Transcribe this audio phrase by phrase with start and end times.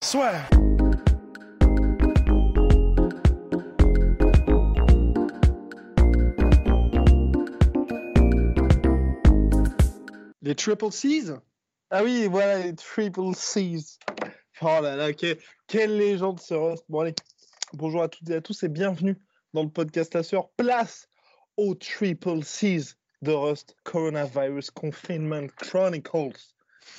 [0.00, 0.32] Soit.
[10.40, 11.32] Les Triple C's?
[11.90, 13.98] Ah oui, voilà, les Triple C's.
[14.62, 16.84] Oh là là, quelle légende ce Rust.
[16.88, 17.14] Bon allez,
[17.72, 19.16] bonjour à toutes et à tous et bienvenue
[19.52, 20.48] dans le podcast La Sœur.
[20.56, 21.08] Place
[21.56, 26.38] aux Triple C's de Rust, Coronavirus Confinement Chronicles,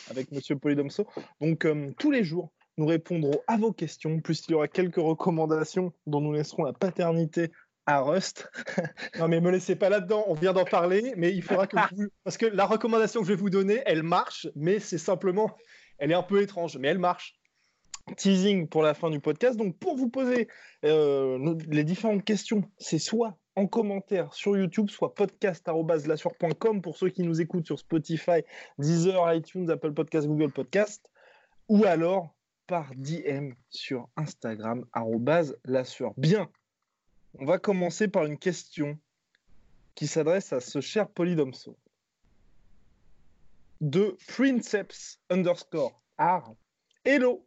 [0.10, 1.08] avec Monsieur Polydomso.
[1.40, 4.96] Donc euh, tous les jours, nous répondrons à vos questions, plus il y aura quelques
[4.96, 7.52] recommandations dont nous laisserons la paternité
[7.86, 8.50] à Rust.
[9.20, 12.08] non mais me laissez pas là-dedans, on vient d'en parler, mais il faudra que vous...
[12.24, 15.52] Parce que la recommandation que je vais vous donner, elle marche, mais c'est simplement...
[15.98, 17.36] Elle est un peu étrange, mais elle marche
[18.16, 19.58] teasing pour la fin du podcast.
[19.58, 20.48] Donc, pour vous poser
[20.86, 27.24] euh, les différentes questions, c'est soit en commentaire sur YouTube, soit podcast.lasur.com pour ceux qui
[27.24, 28.42] nous écoutent sur Spotify,
[28.78, 31.12] Deezer, iTunes, Apple Podcast, Google Podcast,
[31.68, 32.34] ou alors
[32.70, 34.86] par DM sur Instagram,
[35.66, 36.14] @lasur.
[36.18, 36.48] Bien,
[37.40, 39.00] on va commencer par une question
[39.96, 41.80] qui s'adresse à ce cher Polydomso.
[43.82, 46.54] De Princeps underscore R.
[47.06, 47.44] Hello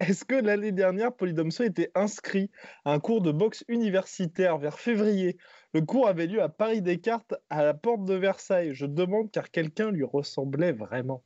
[0.00, 2.50] est-ce que l'année dernière, Polydomso était inscrit
[2.84, 5.38] à un cours de boxe universitaire vers février?
[5.72, 8.74] Le cours avait lieu à Paris Descartes, à la porte de Versailles.
[8.74, 11.22] Je demande car quelqu'un lui ressemblait vraiment.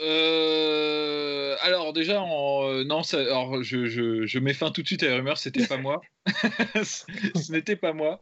[0.00, 5.38] Euh, alors déjà, euh, non, alors je, mets fin tout de suite à la rumeur,
[5.38, 6.00] c'était pas moi.
[6.84, 8.20] Ce n'était pas moi.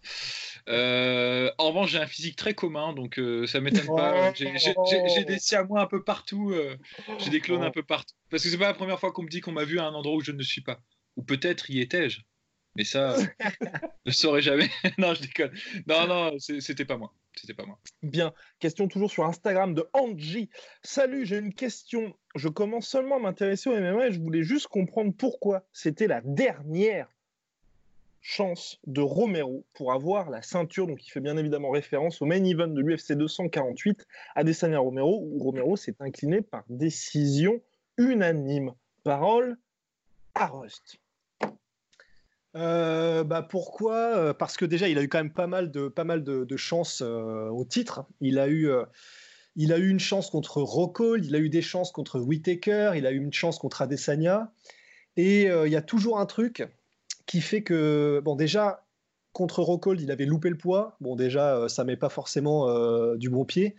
[0.68, 4.32] Euh, en revanche, j'ai un physique très commun, donc ça m'étonne pas.
[4.34, 6.54] J'ai des siamois un peu partout.
[7.18, 8.14] j'ai des clones un peu partout.
[8.30, 9.94] Parce que c'est pas la première fois qu'on me dit qu'on m'a vu à un
[9.94, 10.80] endroit où je ne suis pas.
[11.16, 12.20] Ou peut-être y étais-je.
[12.76, 13.16] Mais ça,
[14.06, 14.70] je ne saurais jamais.
[14.98, 15.52] non, je déconne.
[15.86, 17.12] Non, non, c'était pas moi.
[17.34, 17.64] C'était pas.
[18.02, 18.32] Bien.
[18.58, 20.50] Question toujours sur Instagram de Angie.
[20.82, 22.14] Salut, j'ai une question.
[22.34, 26.20] Je commence seulement à m'intéresser au MMA et je voulais juste comprendre pourquoi c'était la
[26.22, 27.08] dernière
[28.22, 32.42] chance de Romero pour avoir la ceinture, donc il fait bien évidemment référence au main
[32.44, 34.06] event de l'UFC 248,
[34.36, 37.60] Adesanya Romero, où Romero s'est incliné par décision
[37.98, 38.72] unanime.
[39.02, 39.58] Parole
[40.34, 41.01] à Rust.
[42.54, 45.88] Euh, bah pourquoi euh, Parce que déjà, il a eu quand même pas mal de,
[45.88, 48.04] pas mal de, chances euh, au titre.
[48.20, 48.70] Il a, eu,
[49.56, 53.06] il a eu une chance contre Rockhold, il a eu des chances contre Whitaker, il
[53.06, 54.52] a eu une chance contre Adesanya.
[55.16, 56.66] Et il y a toujours un truc
[57.26, 58.84] qui fait que, bon, déjà,
[59.32, 60.96] Contre Rockhold, il avait loupé le poids.
[61.00, 63.74] Bon, déjà, euh, ça met pas forcément euh, du bon pied.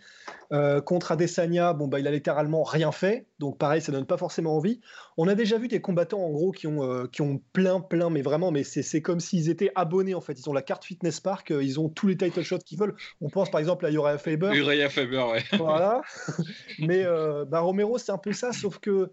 [0.52, 3.26] Euh, contre Adesanya, bon, bah, il a littéralement rien fait.
[3.38, 4.80] Donc, pareil, ça donne pas forcément envie.
[5.16, 8.22] On a déjà vu des combattants, en gros, qui ont, qui ont plein, plein, mais
[8.22, 10.32] vraiment, mais c'est comme s'ils étaient abonnés, en fait.
[10.40, 12.96] Ils ont la carte Fitness Park, ils ont tous les title shots qu'ils veulent.
[13.20, 14.50] On pense, par exemple, à Uriah Faber.
[14.54, 15.44] Uriah Faber, ouais.
[15.56, 16.02] Voilà.
[16.80, 17.04] mais
[17.46, 19.12] bah, Romero, c'est un peu ça, sauf que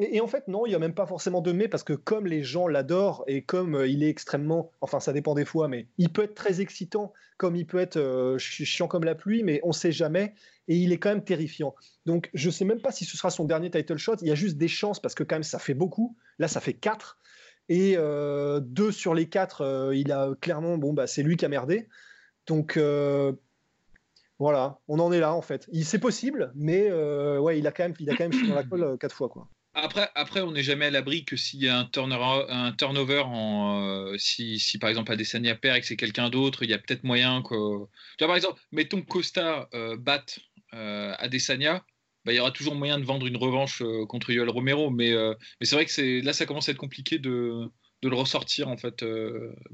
[0.00, 2.26] et, en fait, non, il n'y a même pas forcément de mais, parce que comme
[2.26, 5.88] les gens l'adorent et comme euh, il est extrêmement, enfin ça dépend des fois, mais
[5.98, 9.60] il peut être très excitant, comme il peut être euh, chiant comme la pluie, mais
[9.64, 10.34] on ne sait jamais,
[10.68, 11.74] et il est quand même terrifiant.
[12.06, 14.30] Donc je ne sais même pas si ce sera son dernier title shot, il y
[14.30, 17.18] a juste des chances, parce que quand même ça fait beaucoup, là ça fait 4,
[17.68, 21.48] et euh, deux sur les quatre, il a clairement, bon, bah, c'est lui qui a
[21.48, 21.88] merdé.
[22.46, 22.78] Donc
[24.38, 25.68] voilà, on en est là en fait.
[25.82, 28.96] C'est possible, mais ouais, il a quand même, il a quand même dans la colle
[28.98, 29.48] quatre fois quoi.
[29.80, 31.90] Après, après, on n'est jamais à l'abri que s'il y a un,
[32.48, 36.70] un turnover, euh, si, si, par exemple Adesanya perd et que c'est quelqu'un d'autre, il
[36.70, 37.54] y a peut-être moyen que.
[38.18, 40.40] Tu vois, par exemple, mettons Costa euh, batte
[40.74, 41.84] euh, Adesanya,
[42.24, 45.12] bah, il y aura toujours moyen de vendre une revanche euh, contre Yoel Romero, mais,
[45.12, 47.70] mais c'est vrai que là, ça commence à être compliqué de,
[48.02, 49.04] de le ressortir en fait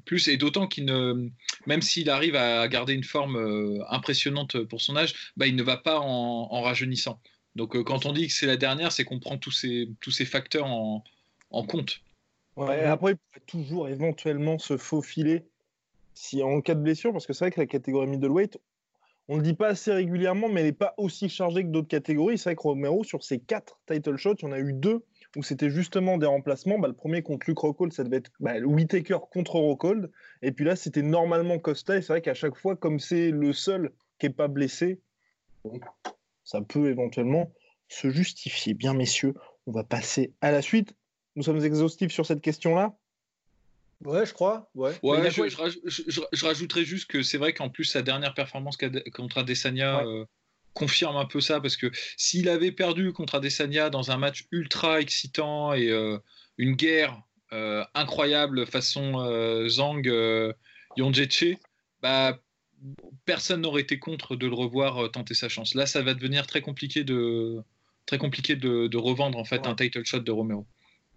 [0.05, 1.31] plus, et d'autant qu'il ne,
[1.67, 5.79] même s'il arrive à garder une forme impressionnante pour son âge, bah, il ne va
[5.79, 7.21] pas en rajeunissant.
[7.57, 10.11] Donc euh, quand on dit que c'est la dernière, c'est qu'on prend tous ces, tous
[10.11, 11.03] ces facteurs en,
[11.51, 12.01] compte.
[12.57, 15.45] après, il pourrait toujours éventuellement se faufiler
[16.15, 18.59] si en cas de blessure, parce que c'est vrai que la catégorie middleweight,
[19.29, 21.89] on ne le dit pas assez régulièrement, mais elle n'est pas aussi chargée que d'autres
[21.89, 22.37] catégories.
[22.39, 25.03] C'est vrai que Romero, sur ses quatre title shots, il y en a eu deux
[25.37, 26.79] où c'était justement des remplacements.
[26.79, 30.11] Bah, le premier contre Luke Rockhold, ça devait être bah, Whitaker contre Rockhold.
[30.43, 31.97] Et puis là, c'était normalement Costa.
[31.97, 35.01] Et c'est vrai qu'à chaque fois, comme c'est le seul qui n'est pas blessé,
[36.45, 37.53] ça peut éventuellement
[37.89, 38.75] se justifier.
[38.75, 39.35] Bien, messieurs,
[39.67, 40.95] on va passer à la suite.
[41.37, 42.95] Nous sommes exhaustifs sur cette question-là
[44.05, 44.71] Ouais, je crois.
[44.75, 44.93] Ouais.
[45.03, 45.43] ouais je,
[45.87, 48.77] je, rajouterais juste que c'est vrai qu'en plus, sa dernière performance
[49.15, 50.27] contre Adesanya euh,
[50.75, 55.01] confirme un peu ça, parce que s'il avait perdu contre Adesanya dans un match ultra
[55.01, 56.19] excitant et euh,
[56.59, 60.07] une guerre euh, incroyable façon Zhang
[60.97, 61.57] Yonjeche,
[62.03, 62.39] bah,
[63.25, 65.75] personne n'aurait été contre de le revoir tenter sa chance.
[65.75, 67.63] Là, ça va devenir très compliqué de,
[68.07, 70.67] très compliqué de, revendre en fait un title shot de Romero.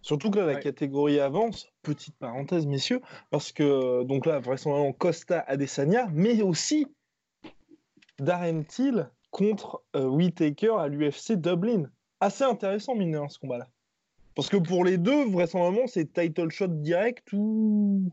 [0.01, 5.43] Surtout que là, la catégorie avance, petite parenthèse, messieurs, parce que donc là, vraisemblablement Costa
[5.47, 6.87] Adesanya, mais aussi
[8.19, 11.89] Darren Till contre euh, Whitaker à l'UFC Dublin.
[12.19, 13.67] Assez intéressant, mineur, ce combat-là.
[14.33, 18.11] Parce que pour les deux, vraisemblablement, c'est title shot direct ou.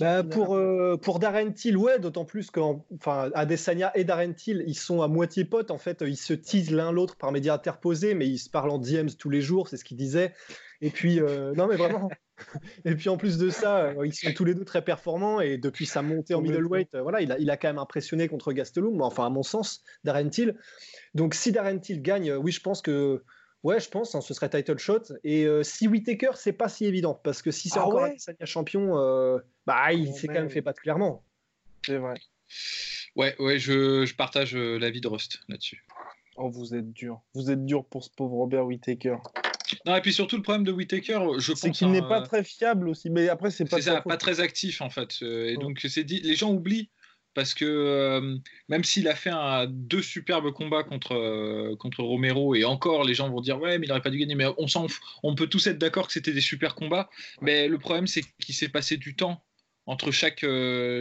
[0.00, 4.64] Bah, pour, euh, pour Darren Till, ouais, d'autant plus que enfin, Adesanya et Darren Till,
[4.66, 5.70] ils sont à moitié potes.
[5.70, 8.78] En fait, ils se teasent l'un l'autre par médias interposés, mais ils se parlent en
[8.78, 10.32] DMs tous les jours, c'est ce qu'ils disaient.
[10.80, 12.10] Et puis, euh, non, mais vraiment.
[12.84, 15.40] et puis en plus de ça, euh, ils sont tous les deux très performants.
[15.40, 18.28] Et depuis sa montée en middleweight, euh, voilà, il a, il a quand même impressionné
[18.28, 20.56] contre Gastelum, enfin, à mon sens, Darren Till.
[21.14, 23.22] Donc, si Darren Till gagne, oui, je pense que.
[23.62, 25.02] Ouais, je pense, hein, ce serait title shot.
[25.24, 28.44] Et si Whitaker, c'est pas si évident, parce que si c'est ah encore ouais un
[28.46, 28.94] champion,
[29.66, 31.24] bah, il s'est quand même fait pas clairement.
[31.84, 32.14] C'est vrai.
[33.16, 35.84] Ouais, ouais, je, je partage l'avis de Rust là-dessus.
[36.36, 37.22] Oh, vous êtes dur.
[37.34, 39.16] Vous êtes dur pour ce pauvre Robert Whitaker.
[39.84, 41.60] Non, et puis surtout, le problème de Whitaker, je pense.
[41.60, 43.10] C'est qu'il n'est pas très fiable aussi.
[43.10, 43.80] Mais après, c'est pas.
[43.80, 45.16] ça, pas très actif en fait.
[45.22, 46.90] Euh, et donc, c'est dit, les gens oublient
[47.36, 48.38] parce que euh,
[48.68, 53.14] même s'il a fait un, deux superbes combats contre, euh, contre Romero, et encore les
[53.14, 54.66] gens vont dire ouais, mais il n'aurait pas dû gagner, mais on,
[55.22, 57.08] on peut tous être d'accord que c'était des super combats,
[57.42, 59.44] mais le problème c'est qu'il s'est passé du temps
[59.84, 60.44] entre chaque,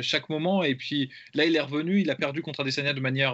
[0.01, 3.33] chaque moment, et puis là il est revenu, il a perdu contre Adesanya de manière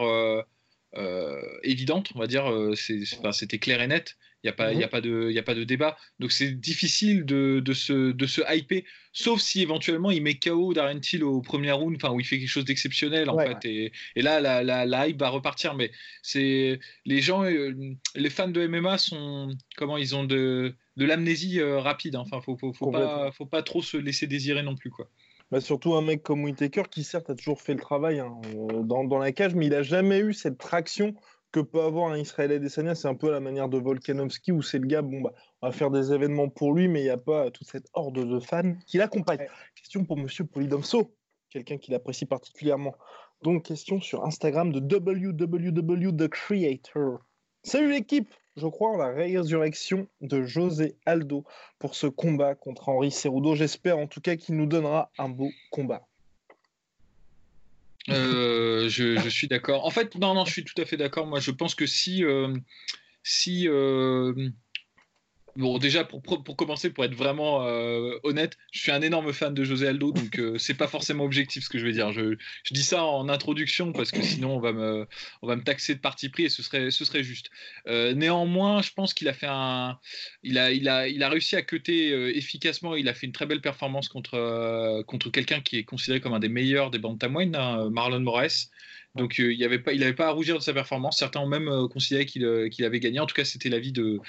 [1.63, 5.01] évidente, on va dire, c'était clair et net, il n'y a, pas, y a, pas
[5.01, 5.97] de, y a pas de débat.
[6.19, 8.81] Donc c'est difficile de, de, se, de se hyper,
[9.13, 12.39] sauf si éventuellement il met KO Darren Till au premier round, enfin, où il fait
[12.39, 13.63] quelque chose d'exceptionnel en fait.
[13.65, 15.75] Et, et, là, la, la, la, hype va repartir.
[15.75, 15.91] Mais
[16.23, 17.75] c'est les gens, euh,
[18.15, 22.15] les fans de MMA sont, comment ils ont de, de l'amnésie euh, rapide.
[22.15, 22.23] Hein.
[22.25, 24.89] Enfin, faut, faut, faut pas, faut pas trop se laisser désirer non plus.
[24.89, 25.07] quoi.
[25.51, 28.83] Bah surtout un mec comme Whitaker qui certes a toujours fait le travail hein, euh,
[28.83, 31.13] dans, dans, la cage, mais il a jamais eu cette traction
[31.51, 34.79] que peut avoir un Israël Adesanya, c'est un peu la manière de Volkanovski où c'est
[34.79, 37.17] le gars, bon, bah, on va faire des événements pour lui, mais il n'y a
[37.17, 39.47] pas toute cette horde de fans qui l'accompagnent.
[39.75, 41.13] Question pour monsieur Polydomso,
[41.49, 42.95] quelqu'un qui l'apprécie particulièrement.
[43.41, 47.19] Donc, question sur Instagram de www Creator.
[47.63, 51.45] Salut l'équipe Je crois en la résurrection de José Aldo
[51.79, 53.55] pour ce combat contre Henri Cerudo.
[53.55, 56.05] J'espère en tout cas qu'il nous donnera un beau combat.
[58.09, 59.85] Euh, je, suis d'accord.
[59.85, 61.27] En fait, non, non, je suis tout à fait d'accord.
[61.27, 62.53] Moi, je pense que si, euh,
[63.23, 64.49] si euh,
[65.57, 69.53] Bon, déjà, pour, pour, commencer, pour être vraiment euh, honnête, je suis un énorme fan
[69.53, 72.13] de José Aldo, donc euh, c'est pas forcément objectif ce que je vais dire.
[72.13, 75.07] Je, je, dis ça en introduction parce que sinon on va me,
[75.41, 77.49] on va me taxer de parti pris et ce serait, ce serait juste.
[77.87, 79.99] Euh, néanmoins, je pense qu'il a fait un,
[80.43, 82.95] il a, il a, il a réussi à cuter efficacement.
[82.95, 86.39] Il a fait une très belle performance contre, contre quelqu'un qui est considéré comme un
[86.39, 88.69] des meilleurs des bantamweight, hein, Marlon Moraes.
[89.15, 91.17] Donc euh, il n'avait pas, il pas à rougir de sa performance.
[91.17, 93.19] Certains ont même euh, considéré euh, qu'il avait gagné.
[93.19, 94.19] En tout cas, c'était l'avis de,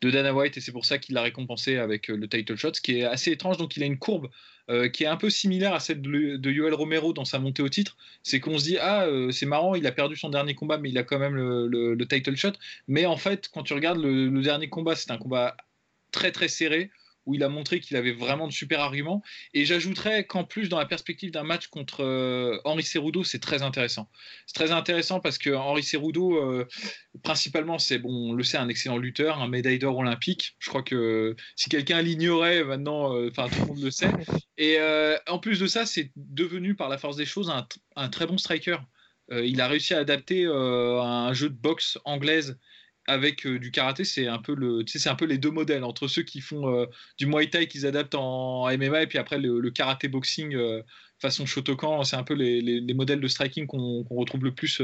[0.00, 2.80] de Dana White et c'est pour ça qu'il l'a récompensé avec le title shot, ce
[2.80, 3.56] qui est assez étrange.
[3.56, 4.28] Donc il a une courbe
[4.92, 7.68] qui est un peu similaire à celle de, de Yoel Romero dans sa montée au
[7.68, 7.96] titre.
[8.22, 10.96] C'est qu'on se dit ah c'est marrant, il a perdu son dernier combat, mais il
[10.96, 12.52] a quand même le, title shot.
[12.88, 15.56] Mais en fait, quand tu regardes le dernier combat, c'est un combat
[16.10, 16.90] très très serré
[17.26, 19.22] où il a montré qu'il avait vraiment de super arguments.
[19.54, 23.62] Et j'ajouterais qu'en plus, dans la perspective d'un match contre euh, Henri Cerudo, c'est très
[23.62, 24.08] intéressant.
[24.46, 26.66] C'est très intéressant parce que Henri Cerudo, euh,
[27.22, 30.56] principalement, c'est, bon, on le sait, un excellent lutteur, un médaille d'or olympique.
[30.58, 34.10] Je crois que si quelqu'un l'ignorait, maintenant, euh, enfin, tout le monde le sait.
[34.58, 34.78] Et
[35.26, 38.38] en plus de ça, c'est devenu, par la force des choses, un, un très bon
[38.38, 38.78] striker.
[39.30, 42.58] il a réussi à adapter un jeu de boxe anglaise
[43.06, 44.54] avec euh, du karaté, c'est un peu
[45.24, 46.86] les deux modèles entre ceux qui font euh,
[47.18, 50.82] du muay thai qu'ils adaptent en MMA et puis après le, karaté boxing euh,
[51.18, 54.82] façon Shotokan, c'est un peu les, les, modèles de striking qu'on retrouve le plus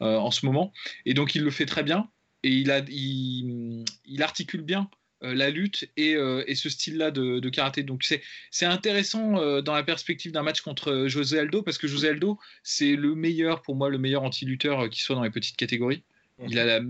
[0.00, 0.72] en ce moment.
[1.04, 2.08] Et donc il le fait très bien
[2.44, 4.88] et il, a, il, articule bien
[5.20, 6.14] la lutte et,
[6.54, 7.82] ce style-là de, karaté.
[7.82, 12.38] Donc c'est intéressant dans la perspective d'un match contre José Aldo parce que José Aldo
[12.62, 16.04] c'est le meilleur pour moi le meilleur anti-lutteur qui soit dans les petites catégories.
[16.42, 16.80] Il a la,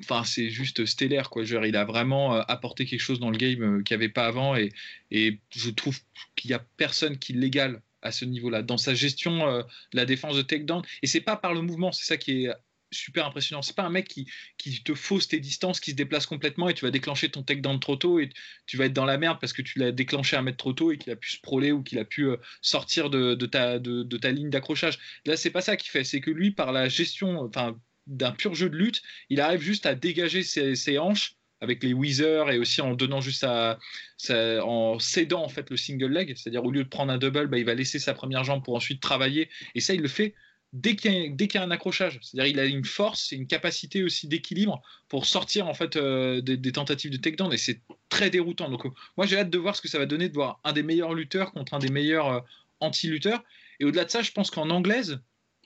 [0.00, 1.44] enfin c'est juste stellaire quoi.
[1.44, 4.26] Il a vraiment euh, apporté quelque chose dans le game euh, qu'il n'y avait pas
[4.26, 4.72] avant et,
[5.10, 5.98] et je trouve
[6.36, 9.62] qu'il n'y a personne qui l'égale à ce niveau-là dans sa gestion euh,
[9.92, 10.82] la défense de takedown.
[11.02, 12.52] Et c'est pas par le mouvement, c'est ça qui est
[12.90, 13.62] super impressionnant.
[13.62, 14.26] C'est pas un mec qui,
[14.56, 17.78] qui te fausse tes distances, qui se déplace complètement et tu vas déclencher ton takedown
[17.78, 18.30] trop tôt et
[18.66, 20.92] tu vas être dans la merde parce que tu l'as déclenché un mètre trop tôt
[20.92, 22.28] et qu'il a pu se proler ou qu'il a pu
[22.62, 24.98] sortir de, de, ta, de, de, ta ligne d'accrochage.
[25.26, 26.04] Là, c'est pas ça qu'il fait.
[26.04, 29.86] C'est que lui, par la gestion enfin, d'un pur jeu de lutte, il arrive juste
[29.86, 35.48] à dégager ses, hanches avec les Weezer et aussi en donnant juste en cédant en
[35.48, 37.98] fait le single leg, c'est-à-dire au lieu de prendre un double, bah, il va laisser
[37.98, 39.48] sa première jambe pour ensuite travailler.
[39.74, 40.34] Et ça, il le fait
[40.72, 42.18] dès qu'il y, a un accrochage.
[42.22, 46.40] C'est-à-dire il a une force et une capacité aussi d'équilibre pour sortir en fait euh,
[46.40, 48.70] des, tentatives de takedown et c'est très déroutant.
[48.70, 50.72] Donc euh, moi j'ai hâte de voir ce que ça va donner de voir un
[50.72, 52.40] des meilleurs lutteurs contre un des meilleurs euh,
[52.80, 53.44] anti-lutteurs.
[53.80, 55.20] Et au-delà de ça, je pense qu'en anglaise,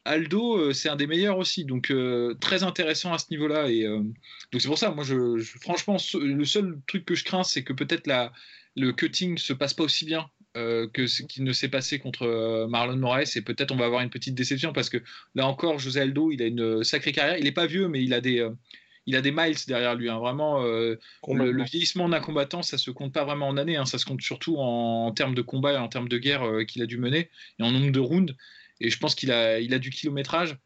[0.07, 1.65] Aldo c'est un des meilleurs aussi.
[1.65, 1.93] Donc
[2.41, 3.69] très intéressant à ce niveau-là.
[3.71, 7.65] Et donc c'est pour ça, moi je, franchement le seul truc que je crains c'est
[7.65, 8.09] que peut-être
[8.77, 12.23] le cutting se passe pas aussi bien euh, que ce qui ne s'est passé contre
[12.23, 15.03] euh, Marlon Moraes et peut-être on va avoir une petite déception parce que
[15.35, 18.15] là encore José Aldo il a une sacrée carrière il n'est pas vieux mais il
[18.15, 18.51] a des euh,
[19.05, 20.19] il a des miles derrière lui hein.
[20.19, 23.85] vraiment le, vieillissement d'un combattant ça se compte pas vraiment en années hein.
[23.85, 26.87] ça se compte surtout en, termes de combat et en termes de guerre qu'il a
[26.87, 28.35] dû mener et en nombre de rounds
[28.81, 30.57] et je pense qu'il a il a du kilométrage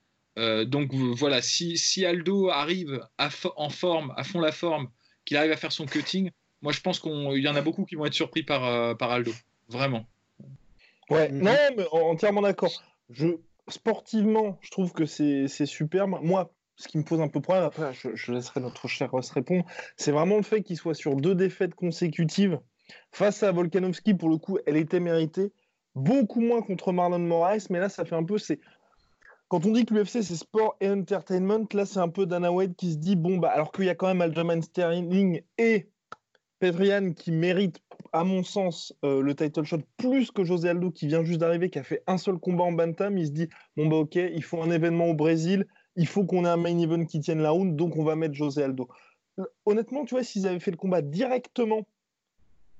[0.66, 3.00] donc voilà si, si Aldo arrive
[3.56, 4.88] en forme à fond la forme
[5.24, 6.30] qu'il arrive à faire son cutting
[6.62, 9.32] moi je pense qu'il y en a beaucoup qui vont être surpris par, par Aldo
[9.70, 10.04] Vraiment.
[11.10, 11.42] Ouais, mm-hmm.
[11.42, 12.82] non, mais entièrement d'accord.
[13.08, 13.28] Je,
[13.68, 16.18] sportivement, je trouve que c'est superbe.
[16.22, 19.64] Moi, ce qui me pose un peu problème, après, je, laisserai notre cher Ross répondre,
[19.96, 22.58] c'est vraiment le fait qu'il soit sur deux défaites consécutives.
[23.12, 25.52] Face à Volkanovski, pour le coup, elle était méritée.
[26.00, 28.38] Beaucoup moins contre Marlon Moraes, mais là, ça fait un peu.
[28.38, 28.60] c'est
[29.48, 32.76] Quand on dit que l'UFC, c'est sport et entertainment, là, c'est un peu Dana White
[32.76, 35.90] qui se dit bon, bah, alors qu'il y a quand même Aljamain Sterling et
[36.58, 37.80] Pedrian qui mérite
[38.12, 41.70] à mon sens, euh, le title shot plus que José Aldo qui vient juste d'arriver,
[41.70, 43.16] qui a fait un seul combat en Bantam.
[43.18, 45.66] Il se dit bon, bah ok, il faut un événement au Brésil,
[45.96, 48.34] il faut qu'on ait un main event qui tienne la round, donc on va mettre
[48.34, 48.88] José Aldo.
[49.64, 51.86] Honnêtement, tu vois, s'ils avaient fait le combat directement,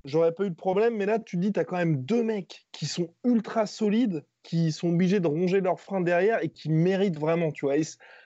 [0.04, 2.66] j'aurais pas eu de problème, mais là, tu dis, tu as quand même deux mecs
[2.72, 7.18] qui sont ultra solides, qui sont obligés de ronger leurs freins derrière et qui méritent
[7.18, 7.74] vraiment, tu vois.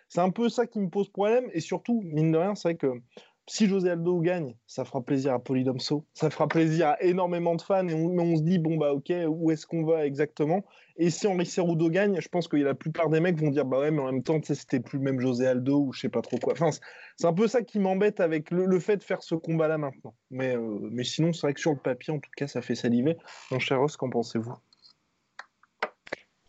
[0.09, 2.77] C'est un peu ça qui me pose problème, et surtout, mine de rien, c'est vrai
[2.77, 3.01] que
[3.47, 7.63] si José Aldo gagne, ça fera plaisir à Polydomso, ça fera plaisir à énormément de
[7.63, 10.65] fans, et on, se dit, bon, bah ok, où est-ce qu'on va exactement?
[10.97, 13.81] Et si Henri Cerudo gagne, je pense que la plupart des mecs vont dire, bah
[13.81, 16.23] ouais, mais en même temps, c'était plus le même José Aldo, ou je sais pas
[16.23, 16.55] trop quoi.
[16.55, 16.71] Enfin,
[17.17, 20.15] c'est un peu ça qui m'embête avec le, fait de faire ce combat-là maintenant.
[20.31, 22.75] Mais, euh, mais sinon, c'est vrai que sur le papier, en tout cas, ça fait
[22.75, 23.19] saliver.
[23.51, 24.55] Mon cher Ross, qu'en pensez-vous?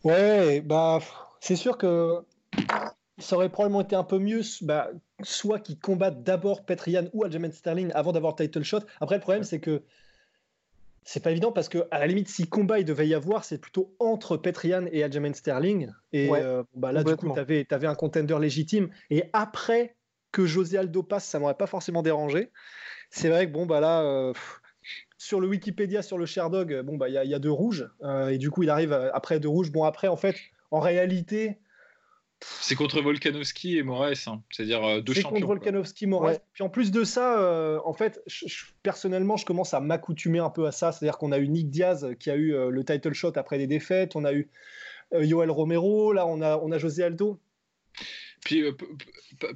[0.04, 1.00] Ouais, bah,
[1.40, 2.22] c'est sûr que
[3.18, 4.90] ça aurait probablement été un peu mieux, bah,
[5.22, 8.80] soit qu'ils combattent d'abord Petrian ou Aljamain Sterling avant d'avoir title shot.
[9.00, 9.82] Après, le problème, c'est que
[11.04, 13.58] c'est pas évident parce que à la limite, si combat il devait y avoir, c'est
[13.58, 15.90] plutôt entre Petrian et Aljamain Sterling.
[16.12, 18.90] Et euh, bah, là, du coup, tu avais, avais, un contender légitime.
[19.10, 19.94] Et après
[20.32, 22.50] que José Aldo passe, ça m'aurait pas forcément dérangé.
[23.10, 24.02] C'est vrai que bon, bah là.
[24.02, 24.32] Euh,
[25.18, 28.28] sur le Wikipédia, sur le Sherdog, bon bah il y, y, a deux rouges euh,
[28.28, 29.72] et du coup il arrive après deux rouges.
[29.72, 30.36] Bon après en fait,
[30.70, 31.58] en réalité,
[32.40, 34.42] c'est contre Volkanovski et Moraes, hein.
[34.50, 35.30] c'est-à-dire euh, deux champions.
[35.30, 36.38] C'est contre Volkanovski, Moraes.
[36.52, 38.22] Puis en plus de ça, euh, en fait,
[38.82, 40.92] personnellement, je commence à m'accoutumer un peu à ça.
[40.92, 43.66] C'est-à-dire qu'on a eu Nick Diaz qui a eu euh, le title shot après des
[43.66, 44.50] défaites, on a eu
[45.12, 47.40] Yoel Romero, là on a, on a José Aldo.
[48.44, 48.64] Puis,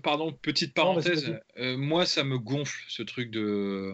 [0.02, 3.92] pardon, petite parenthèse, moi ça me gonfle ce truc de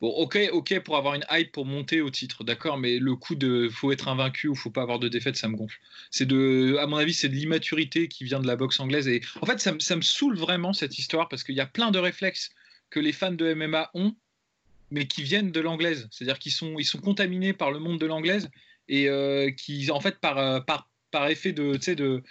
[0.00, 3.34] Bon, ok, ok, pour avoir une hype pour monter au titre, d'accord, mais le coup
[3.34, 5.78] de faut être invaincu ou faut pas avoir de défaite, ça me gonfle.
[6.10, 9.08] C'est de, à mon avis, c'est de l'immaturité qui vient de la boxe anglaise.
[9.08, 11.90] Et en fait, ça, ça me saoule vraiment cette histoire parce qu'il y a plein
[11.90, 12.50] de réflexes
[12.88, 14.14] que les fans de MMA ont,
[14.90, 16.08] mais qui viennent de l'anglaise.
[16.10, 18.48] C'est-à-dire qu'ils sont, ils sont contaminés par le monde de l'anglaise
[18.88, 22.22] et euh, qui, en fait, par, euh, par, par effet de, de,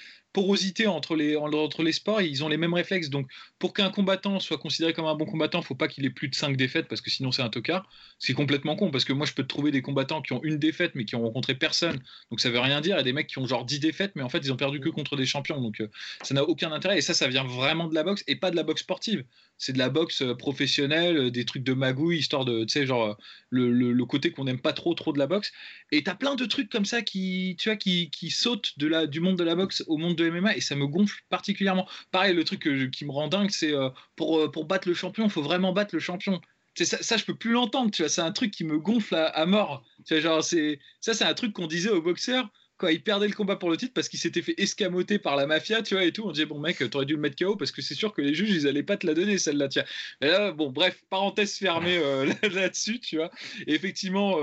[0.87, 3.09] entre les, sports, ils ont les mêmes réflexes.
[3.09, 3.27] Donc,
[3.57, 6.09] pour qu'un combattant soit considéré comme un bon combattant, il ne faut pas qu'il ait
[6.09, 7.89] plus de 5 défaites, parce que sinon c'est un tocard.
[8.19, 10.91] C'est complètement con, parce que moi je peux trouver des combattants qui ont une défaite,
[10.95, 11.99] mais qui ont rencontré personne.
[12.29, 12.97] Donc ça veut rien dire.
[12.97, 14.89] A des mecs qui ont genre 10 défaites, mais en fait ils ont perdu que
[14.89, 15.61] contre des champions.
[15.61, 15.89] Donc euh,
[16.21, 16.97] ça n'a aucun intérêt.
[16.97, 19.23] Et ça, ça vient vraiment de la boxe et pas de la boxe sportive.
[19.59, 22.85] C'est de la boxe euh, professionnelle, euh, des trucs de magouille, histoire de, tu sais,
[22.87, 23.17] genre
[23.49, 25.51] le, le, côté qu'on n'aime pas trop, trop de la boxe.
[25.91, 28.87] Et tu as plein de trucs comme ça qui, tu vois, qui, qui sautent de
[28.87, 31.87] la, du monde de la boxe au monde de MMA et ça me gonfle particulièrement.
[32.11, 35.25] Pareil, le truc qui me rend dingue, c'est euh, pour, euh, pour battre le champion,
[35.25, 36.41] il faut vraiment battre le champion.
[36.75, 38.09] Ça, ça, je peux plus l'entendre, tu vois.
[38.09, 39.83] C'est un truc qui me gonfle à, mort.
[40.05, 43.33] Tu vois, genre, ça, c'est un truc qu'on disait aux boxeurs quand ils perdaient le
[43.33, 46.11] combat pour le titre parce qu'ils s'étaient fait escamoter par la mafia, tu vois, et
[46.11, 46.23] tout.
[46.25, 48.33] On disait, bon, mec, t'aurais dû le mettre KO parce que c'est sûr que les
[48.33, 49.83] juges, ils allaient pas te la donner, celle-là, tiens.
[50.21, 53.29] là, bon, bref, parenthèse fermée euh, là-dessus, tu vois.
[53.67, 54.37] Effectivement,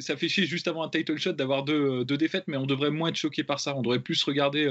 [0.00, 2.90] ça fait chier juste avant un title shot d'avoir deux, deux, défaites, mais on devrait
[2.90, 3.76] moins être choqué par ça.
[3.76, 4.68] On devrait plus regarder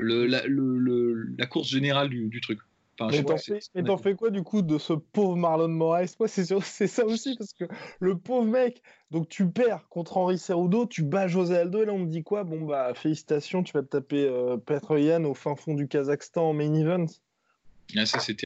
[0.00, 2.58] la, course générale du, du truc.
[3.00, 3.16] Enfin,
[3.74, 6.14] mais t'en fais, quoi du coup de ce pauvre Marlon Moraes?
[6.18, 7.64] Moi, c'est ça aussi parce que
[7.98, 11.92] le pauvre mec, donc tu perds contre Henri Cerudo, tu bats José Aldo et là
[11.94, 12.44] on me dit quoi?
[12.44, 14.58] Bon bah félicitations, tu vas te taper euh,
[15.24, 17.06] au fin fond du Kazakhstan en main event.
[17.96, 18.44] Ah, ça c'était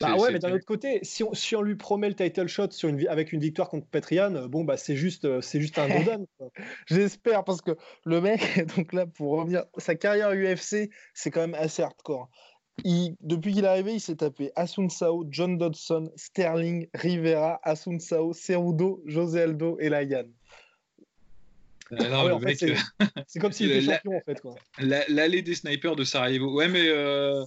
[0.00, 2.70] bah ouais, mais d'un autre côté, si on, si on, lui promet le title shot
[2.70, 5.78] sur une, avec une victoire contre Petrian, euh, bon, bah c'est juste, euh, c'est juste
[5.78, 6.26] un Dodan.
[6.86, 8.40] J'espère, parce que le mec,
[8.76, 12.28] donc là, pour revenir, sa carrière UFC, c'est quand même assez hardcore.
[12.84, 17.98] Il, depuis qu'il est arrivé, il s'est tapé Asun Sao, John Dodson, Sterling, Rivera, Asun
[17.98, 20.26] Sao, Cerudo, José Aldo et Layan.
[21.92, 22.26] Ah
[23.28, 24.42] c'est comme s'il était champion en fait.
[25.08, 26.52] L'allée des snipers de Sarajevo.
[26.52, 27.44] Ouais, mais euh,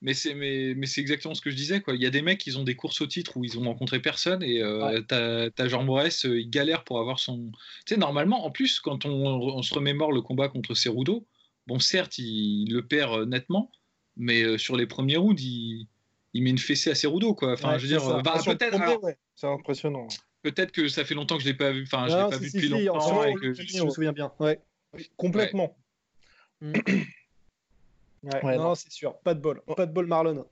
[0.00, 1.94] mais c'est mais, mais c'est exactement ce que je disais quoi.
[1.94, 4.00] Il y a des mecs qui ont des courses au titre où ils ont rencontré
[4.00, 7.50] personne et euh, t'as Jean Morès, euh, il galère pour avoir son.
[7.86, 11.26] Tu sais normalement en plus quand on, on, se remémore le combat contre Cerudo,
[11.66, 13.72] bon certes il, le perd euh, nettement,
[14.18, 15.86] mais euh, sur les premiers rounds il,
[16.34, 17.52] il, met une fessée à Cerudo quoi.
[17.52, 18.78] Enfin je veux dire bah, peut-être.
[19.34, 20.08] C'est impressionnant.
[20.42, 21.84] Peut-être que ça fait longtemps que je l'ai pas vu.
[21.84, 23.24] Enfin je l'ai pas vu depuis longtemps.
[23.24, 23.54] et que...
[23.54, 24.32] Je me souviens bien.
[24.38, 24.60] Ouais.
[25.16, 25.76] Complètement.
[26.62, 26.72] Ouais,
[28.56, 29.18] non, c'est sûr.
[29.20, 29.62] Pas de bol.
[29.76, 30.46] Pas de bol, Marlon.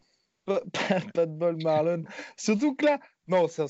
[0.45, 0.61] Pas,
[1.15, 2.05] de bol, Marlon.
[2.37, 3.67] Surtout que là, non, c'est un,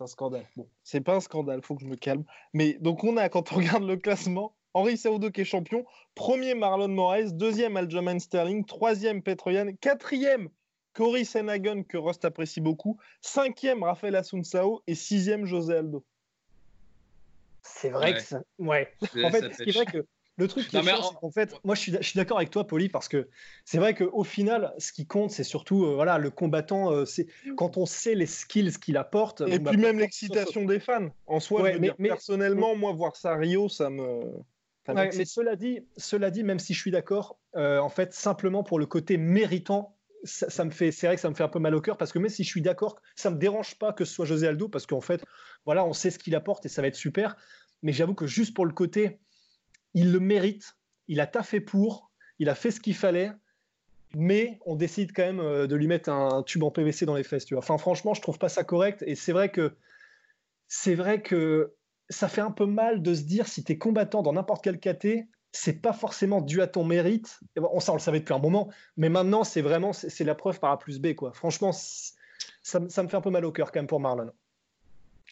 [0.00, 0.46] un, scandale.
[0.56, 2.24] Bon, c'est pas un scandale, faut que je me calme.
[2.52, 6.54] Mais donc, on a, quand on regarde le classement, Henri Cerudo qui est champion, premier
[6.54, 10.50] Marlon Moraes, deuxième Aljamain Sterling, troisième Petroyan, quatrième
[10.92, 16.04] Cory Senagon que Rost apprécie beaucoup, cinquième Rafael Asunsao et sixième José Aldo.
[17.62, 18.42] C'est vrai que ça.
[18.58, 18.92] Ouais.
[19.24, 20.04] en fait, c'est vrai que
[20.36, 20.92] le truc qui est
[21.22, 21.30] en...
[21.30, 23.30] fait, moi je suis, je suis d'accord avec toi, Poli, parce que
[23.64, 27.28] c'est vrai qu'au final, ce qui compte, c'est surtout euh, voilà, le combattant, euh, c'est
[27.56, 29.40] quand on sait les skills qu'il apporte.
[29.40, 31.08] Et puis même l'excitation des fans.
[31.26, 34.20] En soi, mais, personnellement, moi, voir ça à Rio, ça me.
[34.94, 38.78] Mais cela dit, cela dit, même si je suis d'accord, euh, en fait, simplement pour
[38.78, 41.74] le côté méritant, ça, me fait, c'est vrai que ça me fait un peu mal
[41.74, 44.12] au cœur parce que même si je suis d'accord, ça me dérange pas que ce
[44.12, 45.24] soit José Aldo parce qu'en fait,
[45.64, 47.36] voilà, on sait ce qu'il apporte et ça va être super.
[47.82, 49.20] Mais j'avoue que juste pour le côté,
[49.94, 53.30] il le mérite, il a taffé pour, il a fait ce qu'il fallait,
[54.14, 57.22] mais on décide quand même euh, de lui mettre un tube en PVC dans les
[57.22, 57.44] fesses.
[57.44, 57.62] Tu vois.
[57.62, 59.04] Enfin, franchement, je trouve pas ça correct.
[59.06, 59.74] Et c'est vrai que
[60.68, 61.74] c'est vrai que
[62.08, 64.78] ça fait un peu mal de se dire si tu es combattant dans n'importe quel
[64.78, 67.40] KT, c'est pas forcément dû à ton mérite.
[67.56, 70.60] On, ça, on le savait depuis un moment, mais maintenant, c'est vraiment c'est la preuve
[70.60, 71.14] par A plus B.
[71.14, 71.32] Quoi.
[71.32, 74.30] Franchement, ça, ça me fait un peu mal au cœur quand même pour Marlon.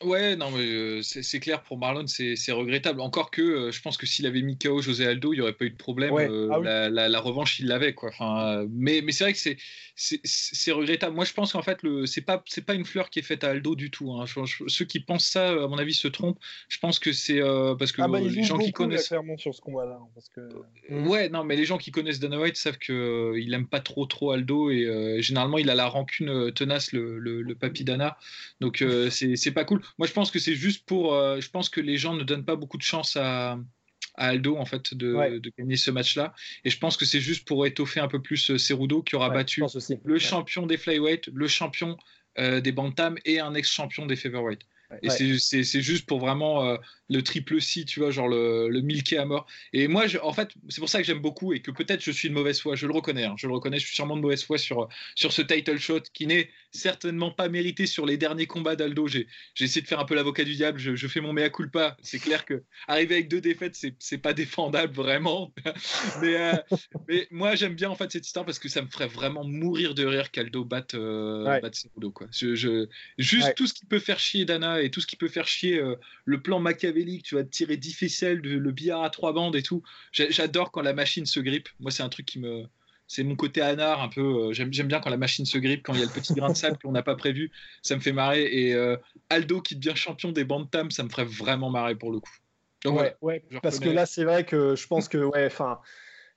[0.05, 3.01] Ouais, non, mais euh, c'est clair pour Marlon, c'est regrettable.
[3.01, 5.55] Encore que euh, je pense que s'il avait mis KO José Aldo, il n'y aurait
[5.55, 6.15] pas eu de problème.
[6.15, 7.95] Euh, ah la, la, revanche, il l'avait.
[7.95, 8.11] quoi.
[8.11, 9.39] Enfin, mais mais c'est vrai que
[9.97, 11.15] c'est regrettable.
[11.15, 13.75] Moi, je pense qu'en fait, c'est pas, pas une fleur qui est faite à Aldo
[13.75, 14.13] du tout.
[14.13, 14.25] Hein.
[14.67, 16.39] ceux qui pensent ça, à mon avis, se trompent.
[16.69, 17.41] Je pense que c'est
[17.79, 19.09] parce que ah bah, les gens qui connaissent.
[19.09, 19.99] clairement sur ce combat-là.
[20.01, 21.09] Hein, que...
[21.09, 24.33] Ouais, non, mais les gens qui connaissent Dana White savent qu'il n'aime pas trop trop
[24.33, 28.19] Aldo et généralement, il a la rancune tenace, le, le, le papy Dana.
[28.61, 29.81] Donc, c'est pas cool.
[29.99, 31.15] Moi, je pense que c'est juste pour.
[31.15, 33.59] Euh, je pense que les gens ne donnent pas beaucoup de chance à,
[34.17, 36.35] Aldo en fait de, gagner ce match-là.
[36.65, 39.31] Et je pense que c'est juste pour étoffer un peu plus euh, Cerudo qui aura
[39.31, 39.63] battu
[40.05, 41.97] le champion des flyweight, le champion
[42.39, 44.61] euh, des bantam et un ex-champion des featherweight.
[45.03, 46.77] Et c'est juste pour vraiment euh,
[47.11, 49.47] le triple C, tu vois, genre le, le à mort.
[49.73, 52.11] Et moi, je, en fait, c'est pour ça que j'aime beaucoup et que peut-être je
[52.11, 54.23] suis de mauvaise foi, je le reconnais, hein, je le reconnais, je suis sûrement de
[54.23, 58.47] mauvaise foi sur, sur ce title shot qui n'est certainement pas mérité sur les derniers
[58.47, 59.07] combats d'Aldo.
[59.07, 59.27] J'ai
[59.61, 61.97] essayé de faire un peu l'avocat du diable, je, fais mon mea culpa.
[62.03, 65.53] C'est clair que arriver avec deux défaites, c'est pas défendable vraiment.
[66.23, 66.77] mais, euh,
[67.09, 69.95] mais moi, j'aime bien en fait cette histoire parce que ça me ferait vraiment mourir
[69.95, 71.61] de rire qu'Aldo batte, euh,
[72.15, 72.27] Quoi.
[72.33, 75.47] Je, juste tout ce qui peut faire chier Dana et tout ce qui peut faire
[75.47, 79.57] chier euh, le plan machiavélique, tu vas tirer 10 ficelles, le billard à trois bandes
[79.57, 79.83] et tout.
[80.13, 81.69] J'adore quand la machine se grippe.
[81.81, 82.65] Moi, c'est un truc qui me.
[83.07, 84.49] C'est mon côté anard un peu.
[84.49, 86.51] Euh, j'aime bien quand la machine se grippe, quand il y a le petit grain
[86.51, 87.53] de sable qu'on n'a pas prévu.
[87.83, 88.45] Ça me fait marrer.
[88.45, 88.97] Et euh,
[89.29, 92.33] Aldo qui devient champion des bandes tam, ça me ferait vraiment marrer pour le coup.
[92.87, 95.81] ouais, ouais parce que là, c'est vrai que je pense que, ouais, enfin,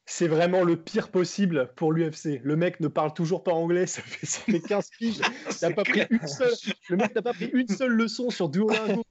[0.10, 2.40] c'est vraiment le pire possible pour l'UFC.
[2.42, 5.20] Le mec ne parle toujours pas anglais, ça fait, ça fait 15 piges.
[5.76, 6.54] pas pris une seule,
[6.90, 9.04] le mec n'a pas pris une seule leçon sur Duolingo.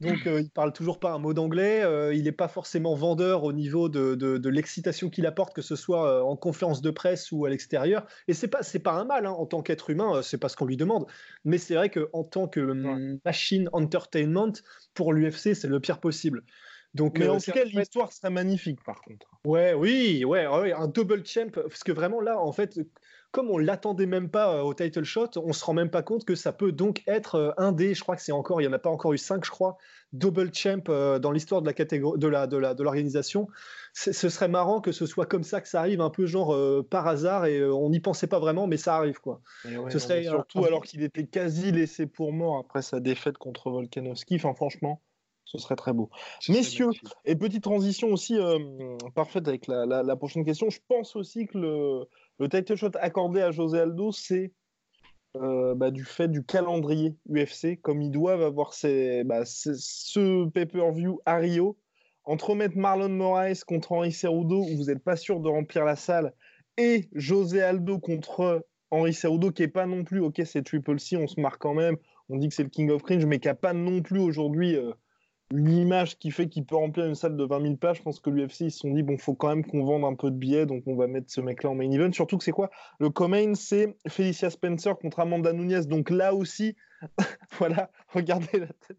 [0.00, 1.82] Donc, euh, il parle toujours pas un mot d'anglais.
[1.82, 5.76] Euh, il n'est pas forcément vendeur au niveau de, de, l'excitation qu'il apporte, que ce
[5.76, 8.04] soit euh, en conférence de presse ou à l'extérieur.
[8.26, 10.20] Et c'est pas c'est pas un mal hein, en tant qu'être humain.
[10.22, 11.06] c'est pas ce qu'on lui demande.
[11.44, 14.52] Mais c'est vrai qu'en tant que hum, machine entertainment
[14.94, 16.42] pour l'UFC, c'est le pire possible.
[16.94, 19.26] Donc, mais en tout cas, l'histoire serait magnifique, par contre.
[19.44, 22.78] Ouais, oui, ouais, ouais, un double champ, parce que vraiment là, en fait,
[23.32, 26.36] comme on l'attendait même pas au title shot, on se rend même pas compte que
[26.36, 28.78] ça peut donc être un des, je crois que c'est encore, il y en a
[28.78, 29.76] pas encore eu cinq, je crois,
[30.12, 30.84] double champ
[31.18, 33.48] dans l'histoire de la catégorie de la de l'organisation.
[33.92, 36.56] Ce serait marrant que ce soit comme ça que ça arrive, un peu genre
[36.88, 39.40] par hasard et on n'y pensait pas vraiment, mais ça arrive quoi.
[39.64, 44.36] ce serait surtout alors qu'il était quasi laissé pour mort après sa défaite contre Volkanovski.
[44.36, 45.02] Enfin franchement.
[45.44, 46.10] Ce serait très beau.
[46.48, 46.90] Messieurs,
[47.24, 48.58] et petite transition aussi euh,
[49.14, 50.70] parfaite avec la, prochaine question.
[50.70, 52.04] Je pense aussi que le,
[52.38, 54.52] le title shot accordé à José Aldo, c'est
[55.36, 58.72] euh, bah, du fait du calendrier UFC, comme ils doivent avoir
[59.24, 61.76] bah, ce pay-per-view à Rio.
[62.24, 65.96] Entre mettre Marlon Moraes contre Henri Cerudo, où vous n'êtes pas sûr de remplir la
[65.96, 66.32] salle,
[66.78, 71.16] et José Aldo contre Henri Cerudo, qui n'est pas non plus, ok, c'est Triple C,
[71.16, 71.96] on se marque quand même,
[72.28, 74.76] on dit que c'est le King of Cringe, mais qui n'a pas non plus aujourd'hui.
[74.76, 74.92] Euh,
[75.54, 77.98] une image qui fait qu'il peut remplir une salle de 20 000 pages.
[77.98, 80.14] Je pense que l'UFC, ils se sont dit, bon, faut quand même qu'on vende un
[80.14, 82.12] peu de billets, donc on va mettre ce mec-là en main event.
[82.12, 82.70] Surtout que c'est quoi?
[82.98, 85.82] Le co-main, c'est Felicia Spencer contre Amanda Nunes.
[85.82, 86.74] Donc là aussi,
[87.58, 88.98] voilà, regardez la tête.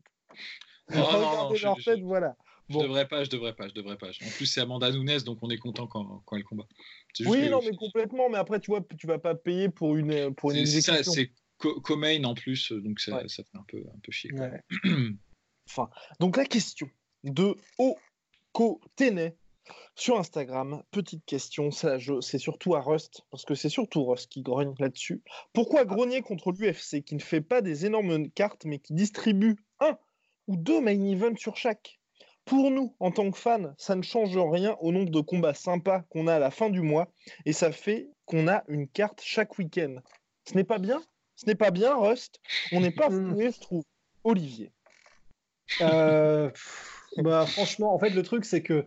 [0.90, 2.36] regardez leur tête, voilà.
[2.70, 4.08] Je devrais pas, je devrais pas, je devrais pas.
[4.08, 6.66] En plus, c'est Amanda Nunes, donc on est content quand, quand elle combat.
[7.26, 8.30] Oui, non, mais complètement.
[8.30, 11.32] Mais après, tu vois, tu vas pas payer pour une pour une C'est ça, c'est
[11.58, 14.32] co-main en plus, donc ça, ça, fait un peu un peu chier.
[16.20, 16.90] Donc la question
[17.24, 19.36] de Oko Téné
[19.96, 24.76] sur Instagram, petite question, c'est surtout à Rust, parce que c'est surtout Rust qui grogne
[24.78, 25.24] là-dessus.
[25.54, 25.86] Pourquoi ah.
[25.86, 29.98] grogner contre l'UFC qui ne fait pas des énormes cartes, mais qui distribue un
[30.48, 32.00] ou deux main events sur chaque?
[32.44, 36.02] Pour nous, en tant que fans, ça ne change rien au nombre de combats sympas
[36.10, 37.08] qu'on a à la fin du mois,
[37.46, 39.96] et ça fait qu'on a une carte chaque week-end.
[40.48, 41.02] Ce n'est pas bien?
[41.36, 42.40] Ce n'est pas bien, Rust?
[42.72, 43.84] On n'est pas foué, je trouve.
[44.24, 44.72] Olivier.
[45.82, 46.50] Euh,
[47.18, 48.86] bah, franchement, en fait, le truc, c'est que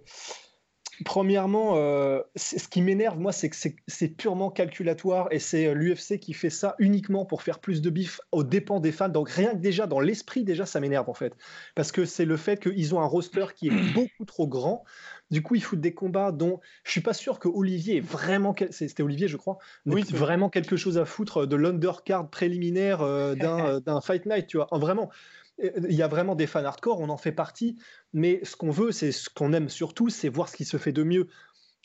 [1.04, 6.18] Premièrement, euh, ce qui m'énerve, moi, c'est que c'est purement calculatoire et c'est euh, l'UFC
[6.18, 9.08] qui fait ça uniquement pour faire plus de bif aux dépens des fans.
[9.08, 11.34] Donc rien que déjà dans l'esprit, déjà, ça m'énerve en fait,
[11.76, 14.84] parce que c'est le fait qu'ils ont un roster qui est beaucoup trop grand.
[15.30, 18.54] Du coup, ils foutent des combats dont je suis pas sûr que Olivier est vraiment,
[18.70, 23.00] c'était Olivier, je crois, oui, vraiment quelque chose à foutre de l'undercard préliminaire
[23.36, 24.68] d'un Fight Night, tu vois.
[24.72, 25.10] Vraiment,
[25.58, 27.76] il y a vraiment des fans hardcore, on en fait partie,
[28.12, 30.92] mais ce qu'on veut, c'est ce qu'on aime surtout, c'est voir ce qui se fait
[30.92, 31.28] de mieux.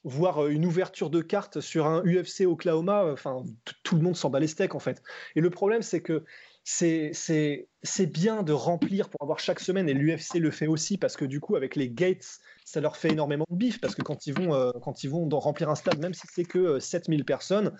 [0.04, 3.44] Voir euh, une ouverture de carte sur un UFC Oklahoma, euh, enfin,
[3.84, 5.02] tout le monde s'en bat les steaks en fait.
[5.36, 6.24] Et le problème, c'est que
[6.64, 7.68] c'est
[8.08, 11.40] bien de remplir pour avoir chaque semaine, et l'UFC le fait aussi, parce que du
[11.40, 14.54] coup, avec les gates, ça leur fait énormément de bif, parce que quand ils vont,
[14.54, 17.72] euh, quand ils vont remplir un stade, même si c'est que 7000 euh, personnes,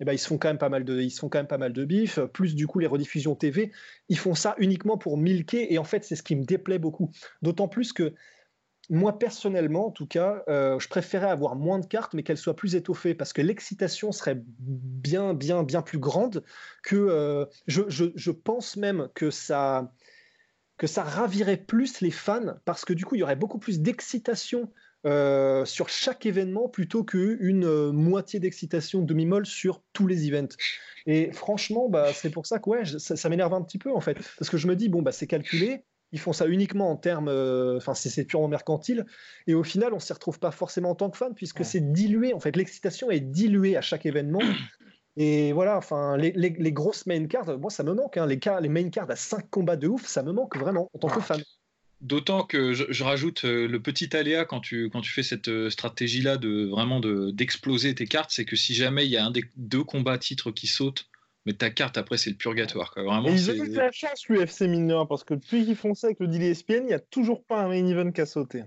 [0.00, 1.58] eh ben, ils, se font quand même pas mal de, ils font quand même pas
[1.58, 3.72] mal de bif, plus du coup les rediffusions TV,
[4.08, 7.10] ils font ça uniquement pour milquer, et en fait, c'est ce qui me déplaît beaucoup.
[7.42, 8.14] D'autant plus que
[8.90, 12.56] moi, personnellement, en tout cas, euh, je préférais avoir moins de cartes, mais qu'elles soient
[12.56, 16.44] plus étoffées, parce que l'excitation serait bien, bien, bien plus grande
[16.82, 16.96] que...
[16.96, 19.92] Euh, je, pense même que ça,
[20.82, 23.78] que ça ravirait plus les fans, parce que du coup, il y aurait beaucoup plus
[23.78, 24.68] d'excitation
[25.06, 30.56] euh, sur chaque événement plutôt qu'une moitié d'excitation demi-molle sur tous les events.
[31.06, 34.00] Et franchement, bah, c'est pour ça que ouais, ça, ça m'énerve un petit peu en
[34.00, 36.96] fait, parce que je me dis bon bah c'est calculé, ils font ça uniquement en
[36.96, 39.06] termes, euh, enfin c'est purement mercantile,
[39.46, 42.34] et au final on s'y retrouve pas forcément en tant que fan puisque c'est dilué,
[42.34, 44.42] en fait l'excitation est diluée à chaque événement.
[45.16, 48.68] Et voilà, enfin les, les, grosses main cards, moi ça me manque, hein, les, les
[48.68, 51.42] main cards à 5 combats de ouf, ça me manque vraiment en tant que fan.
[52.00, 55.70] D'autant que je, rajoute euh, le petit aléa quand tu, quand tu fais cette euh,
[55.70, 59.44] stratégie-là de vraiment d'exploser tes cartes, c'est que si jamais il y a un des
[59.56, 61.08] deux combats titres qui sautent,
[61.46, 65.06] mais ta carte après c'est le purgatoire Vraiment, ils ont eu la chance l'UFC mineur
[65.06, 67.62] parce que depuis qu'ils font ça avec le deal ESPN, il n'y a toujours pas
[67.62, 68.64] un main event qui a sauté.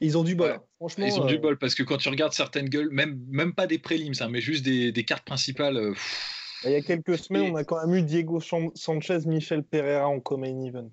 [0.00, 0.60] Ils ont du bol.
[0.76, 3.54] Franchement, ils ont du euh, bol parce que quand tu regardes certaines gueules, même, même
[3.54, 5.76] pas des prélims, ça, mais juste des, des cartes principales.
[5.76, 5.94] Euh,
[6.64, 10.20] il y a quelques semaines, on a quand même eu Diego Sanchez, Michel Pereira en
[10.20, 10.90] co-main event.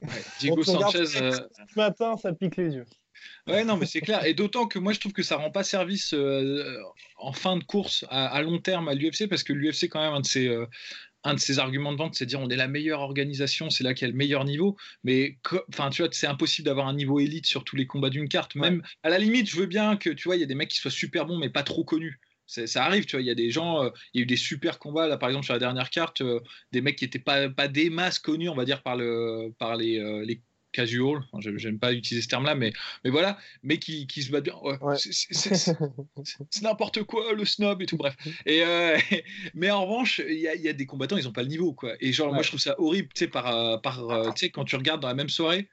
[0.40, 1.20] Diego Sanchez.
[1.20, 2.86] Euh, ce matin, ça pique les yeux.
[3.46, 4.24] Ouais, non, mais c'est clair.
[4.24, 6.80] Et d'autant que moi, je trouve que ça rend pas service euh,
[7.16, 10.20] en fin de course à, long terme à l'UFC parce que l'UFC, quand même, un
[10.20, 10.46] de ses.
[10.46, 10.66] Euh,
[11.24, 13.84] un de ses arguments de vente, c'est de dire on est la meilleure organisation, c'est
[13.84, 14.76] là qu'il y a le meilleur niveau.
[15.04, 18.28] Mais enfin, tu vois, c'est impossible d'avoir un niveau élite sur tous les combats d'une
[18.28, 18.54] carte.
[18.54, 20.70] Même à la limite, je veux bien que tu vois, il y a des mecs
[20.70, 22.20] qui soient super bons, mais pas trop connus.
[22.46, 23.20] Ça arrive, tu vois.
[23.20, 25.28] Il y a des gens, euh, il y a eu des super combats là, par
[25.28, 26.22] exemple sur la dernière carte,
[26.72, 29.76] des mecs qui n'étaient pas, pas des masses connus, on va dire par le par
[29.76, 30.42] les, les
[30.78, 31.24] casual,
[31.56, 34.54] j'aime pas utiliser ce terme-là, mais, mais voilà, mais qui, qui se battent bien.
[34.96, 38.14] C'est n'importe quoi, le snob et tout, bref.
[38.46, 38.96] Et, euh,
[39.54, 41.94] mais en revanche, il y, y, a des combattants, ils ont pas le niveau, quoi.
[42.00, 44.50] Et genre, moi, je trouve ça horrible, tu sais, par, euh, par, euh, tu sais,
[44.50, 45.68] quand tu regardes dans la même soirée,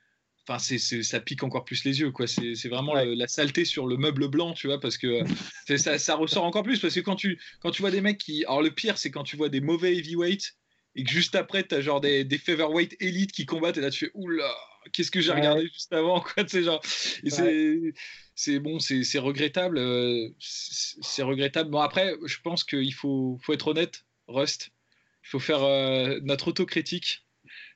[0.47, 2.27] enfin c'est, ça pique encore plus les yeux quoi.
[2.27, 5.21] C'est, vraiment la saleté sur le meuble blanc tu vois parce que
[5.77, 8.45] ça, ça, ressort encore plus parce que quand tu quand tu vois des mecs qui
[8.45, 10.55] alors le pire c'est quand tu vois des mauvais heavyweight
[10.95, 13.91] et que juste après tu as genre des, des featherweight élites qui combattent et là
[13.91, 14.49] tu fais oula
[14.91, 16.81] qu'est-ce que j'ai regardé juste avant quoi genre.
[17.23, 17.93] Et
[18.35, 21.69] c'est bon c'est regrettable euh, c'est regrettable.
[21.69, 24.71] Bon après je pense qu'il faut faut être honnête Rust.
[25.23, 27.25] Il faut faire euh, notre autocritique.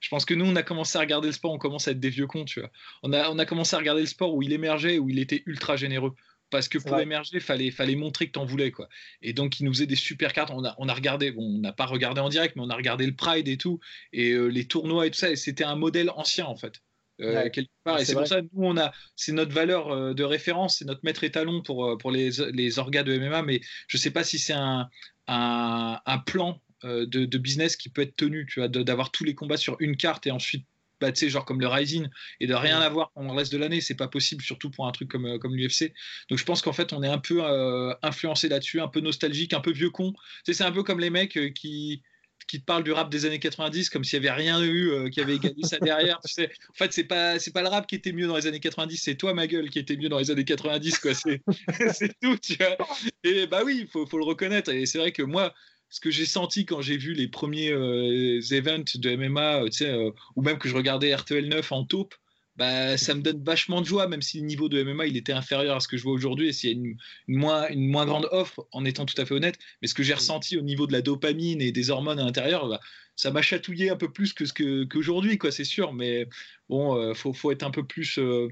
[0.02, 2.00] Je pense que nous, on a commencé à regarder le sport, on commence à être
[2.00, 2.70] des vieux cons, tu vois.
[3.04, 5.44] On a, on a commencé à regarder le sport où il émergeait, où il était
[5.46, 6.16] ultra généreux.
[6.50, 8.72] Parce que pour émerger, il fallait, fallait montrer que tu en voulais.
[8.72, 8.90] Quoi.
[9.22, 10.52] Et donc, il nous faisait des super cartes.
[10.52, 12.76] On a, on a regardé, bon, on n'a pas regardé en direct, mais on a
[12.76, 13.80] regardé le Pride et tout,
[14.14, 15.30] et euh, les tournois et tout ça.
[15.30, 16.82] Et c'était un modèle ancien, en fait.
[17.22, 18.00] Euh, quelque part.
[18.00, 21.02] Et c'est pour ça, nous, on a, c'est notre valeur euh, de référence, c'est notre
[21.04, 24.40] maître étalon pour, pour les, les orgas de MMA, mais je ne sais pas si
[24.40, 24.90] c'est un,
[25.28, 29.36] un, un, plan euh, de, business qui peut être tenu, tu vois, d'avoir tous les
[29.36, 30.66] combats sur une carte et ensuite
[31.00, 32.08] bah, tu sais, genre comme le Rising,
[32.40, 34.92] et de rien avoir pendant le reste de l'année, c'est pas possible, surtout pour un
[34.92, 35.94] truc comme, euh, comme l'UFC.
[36.30, 39.54] Donc je pense qu'en fait, on est un peu euh, influencé là-dessus, un peu nostalgique,
[39.54, 40.14] un peu vieux con.
[40.44, 42.02] C'est un peu comme les mecs qui,
[42.48, 45.22] qui te parlent du rap des années 90 comme s'il n'y avait rien eu qui
[45.22, 46.20] avait gagné ça derrière.
[46.26, 46.52] Tu sais.
[46.70, 48.98] En fait, c'est pas, c'est pas le rap qui était mieux dans les années 90,
[48.98, 51.14] c'est toi, ma gueule, qui était mieux dans les années 90, quoi.
[51.14, 51.42] C'est,
[51.94, 52.78] c'est tout, tu vois.
[53.24, 54.72] Et bah oui, il faut, faut le reconnaître.
[54.72, 55.54] Et c'est vrai que moi,
[55.90, 60.12] ce que j'ai senti quand j'ai vu les premiers euh, events de MMA, euh, euh,
[60.36, 62.16] ou même que je regardais RTL 9 en taupe,
[62.56, 65.32] bah, ça me donne vachement de joie, même si le niveau de MMA il était
[65.32, 66.98] inférieur à ce que je vois aujourd'hui et s'il y a une,
[67.28, 69.58] moins, une moins grande offre, en étant tout à fait honnête.
[69.82, 72.68] Mais ce que j'ai ressenti au niveau de la dopamine et des hormones à l'intérieur,
[72.68, 72.82] bah,
[73.16, 75.94] ça m'a chatouillé un peu plus que ce que, qu'aujourd'hui, quoi, c'est sûr.
[75.94, 76.28] Mais
[76.68, 78.18] bon, il faut, faut, être un peu plus.
[78.20, 78.50] on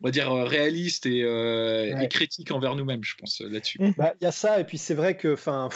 [0.00, 3.78] va dire réaliste et, et critique envers nous-mêmes, je pense là-dessus.
[3.96, 5.70] Bah, il y a ça, et puis c'est vrai que, enfin,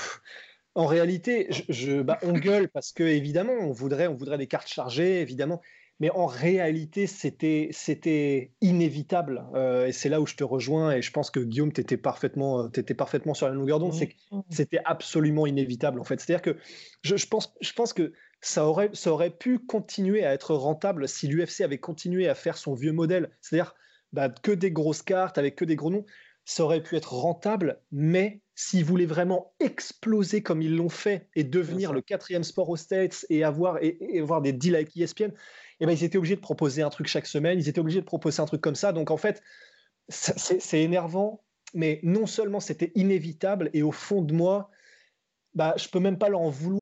[0.74, 4.68] en réalité, je, bah, on gueule parce que évidemment, on voudrait, on voudrait des cartes
[4.68, 5.60] chargées, évidemment.
[6.00, 9.44] Mais en réalité, c'était, c'était inévitable.
[9.54, 10.92] Euh, et c'est là où je te rejoins.
[10.96, 13.94] Et je pense que Guillaume, tu étais parfaitement, étais parfaitement sur la longueur d'onde.
[13.94, 14.16] C'est
[14.50, 16.18] c'était absolument inévitable, en fait.
[16.18, 16.56] C'est-à-dire que
[17.02, 21.06] je, je, pense, je pense que ça aurait, ça aurait pu continuer à être rentable
[21.06, 23.30] si l'UFC avait continué à faire son vieux modèle.
[23.40, 23.74] C'est-à-dire
[24.12, 26.04] bah, que des grosses cartes avec que des gros noms.
[26.44, 31.44] Ça aurait pu être rentable, mais s'ils voulaient vraiment exploser comme ils l'ont fait et
[31.44, 35.30] devenir le quatrième sport aux States et avoir, et, avoir des deals avec ESPN,
[35.80, 38.06] eh ben, ils étaient obligés de proposer un truc chaque semaine, ils étaient obligés de
[38.06, 38.92] proposer un truc comme ça.
[38.92, 39.42] Donc en fait,
[40.08, 41.42] c'est énervant,
[41.74, 44.70] mais non seulement c'était inévitable, et au fond de moi,
[45.54, 46.81] bah, je peux même pas leur en vouloir.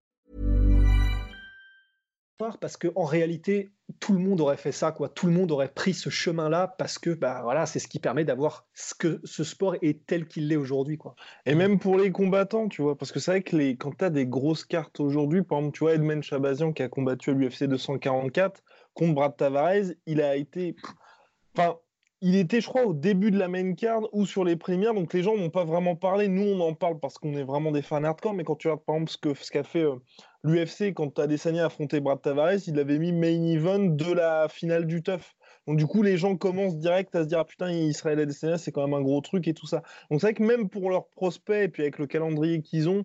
[2.59, 5.09] Parce que en réalité, tout le monde aurait fait ça, quoi.
[5.09, 8.23] Tout le monde aurait pris ce chemin-là parce que, bah voilà, c'est ce qui permet
[8.23, 11.15] d'avoir ce que ce sport est tel qu'il l'est aujourd'hui, quoi.
[11.45, 14.05] Et même pour les combattants, tu vois, parce que c'est vrai que les, quand tu
[14.05, 17.33] as des grosses cartes aujourd'hui, par exemple, tu vois, Edmond Chabazian qui a combattu à
[17.33, 20.75] l'UFC 244 contre Brad Tavares, il a été,
[21.55, 21.77] enfin,
[22.21, 25.11] il était, je crois, au début de la main card ou sur les premières, donc
[25.13, 26.27] les gens n'ont pas vraiment parlé.
[26.27, 28.85] Nous, on en parle parce qu'on est vraiment des fans hardcore, mais quand tu regardes
[28.85, 29.95] par exemple ce qu'a fait euh,
[30.43, 34.85] l'UFC quand Adesanya a affronté Brad Tavares, il avait mis main event de la finale
[34.85, 35.35] du TUF.
[35.67, 38.71] Donc du coup, les gens commencent direct à se dire ah, putain, Israël Adesanya, c'est
[38.71, 39.81] quand même un gros truc et tout ça.
[40.11, 43.03] Donc c'est vrai que même pour leurs prospects et puis avec le calendrier qu'ils ont,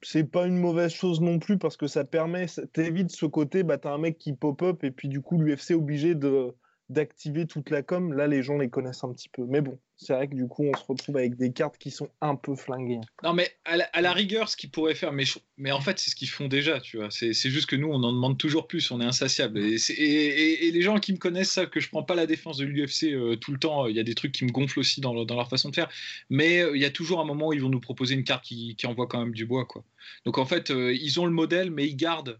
[0.00, 3.78] c'est pas une mauvaise chose non plus parce que ça permet, t'évites ce côté, bah
[3.78, 6.54] t'as un mec qui pop-up et puis du coup l'UFC obligé de
[6.88, 8.12] d'activer toute la com.
[8.12, 9.44] Là, les gens les connaissent un petit peu.
[9.46, 12.08] Mais bon, c'est vrai que du coup, on se retrouve avec des cartes qui sont
[12.20, 13.00] un peu flinguées.
[13.22, 15.24] Non, mais à la, rigueur, ce qu'ils pourraient faire, mais,
[15.56, 17.08] mais en fait, c'est ce qu'ils font déjà, tu vois.
[17.10, 19.58] C'est juste que nous, on en demande toujours plus, on est insatiable.
[19.58, 23.04] Et, les gens qui me connaissent savent que je prends pas la défense de l'UFC
[23.04, 23.86] euh, tout le temps.
[23.86, 25.88] Il y a des trucs qui me gonflent aussi dans, leur façon de faire.
[26.28, 28.44] Mais euh, il y a toujours un moment où ils vont nous proposer une carte
[28.44, 29.84] qui, envoie quand même du bois, quoi.
[30.26, 32.38] Donc en fait, euh, ils ont le modèle, mais ils gardent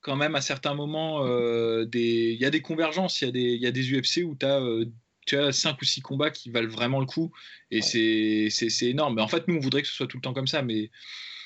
[0.00, 3.40] quand même à certains moments, euh, il y a des convergences, il y, a des,
[3.40, 4.86] il y a des UFC où tu as, euh,
[5.26, 7.32] tu as 5 ou 6 combats qui valent vraiment le coup,
[7.70, 9.16] et c'est, c'est, énorme.
[9.16, 10.90] Mais en fait, nous, on voudrait que ce soit tout le temps comme ça, mais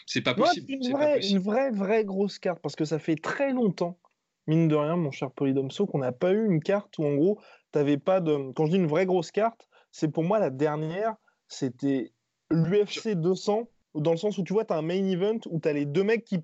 [0.07, 0.67] c'est pas possible.
[0.69, 3.99] une, vraie, une vraie, vraie grosse carte, parce que ça fait très longtemps,
[4.47, 7.41] mine de rien, mon cher Polydomso, qu'on n'a pas eu une carte où, en gros,
[7.73, 8.53] tu pas de...
[8.53, 11.15] Quand je dis une vraie grosse carte, c'est pour moi la dernière,
[11.49, 12.13] c'était
[12.51, 15.69] l'UFC 200, dans le sens où tu vois, tu as un main event où tu
[15.69, 16.39] as les deux mecs qui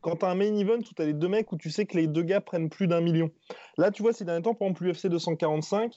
[0.00, 1.86] quand tu as un main event où tu as les deux mecs où tu sais
[1.86, 3.30] que les deux gars prennent plus d'un million.
[3.76, 5.92] Là, tu vois, ces derniers temps, par exemple, l'UFC 245,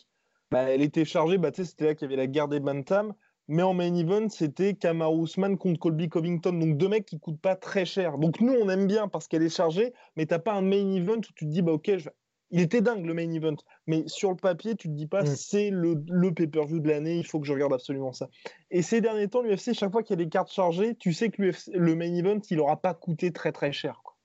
[0.52, 3.14] bah, elle était chargée, bah, c'était là qu'il y avait la guerre des Bantam,
[3.48, 7.42] mais en main event, c'était Kamaru Usman contre Colby Covington, donc deux mecs qui coûtent
[7.42, 8.18] pas très cher.
[8.18, 11.18] Donc nous, on aime bien parce qu'elle est chargée, mais t'as pas un main event
[11.18, 12.10] où tu te dis, bah ok, je
[12.52, 13.56] il était dingue le main event,
[13.88, 15.36] mais sur le papier, tu te dis pas mm.
[15.36, 18.30] c'est le, le pay-per-view de l'année, il faut que je regarde absolument ça.
[18.70, 21.30] Et ces derniers temps, l'UFC, chaque fois qu'il y a des cartes chargées, tu sais
[21.30, 24.02] que le main event, il aura pas coûté très très cher.
[24.04, 24.16] Quoi.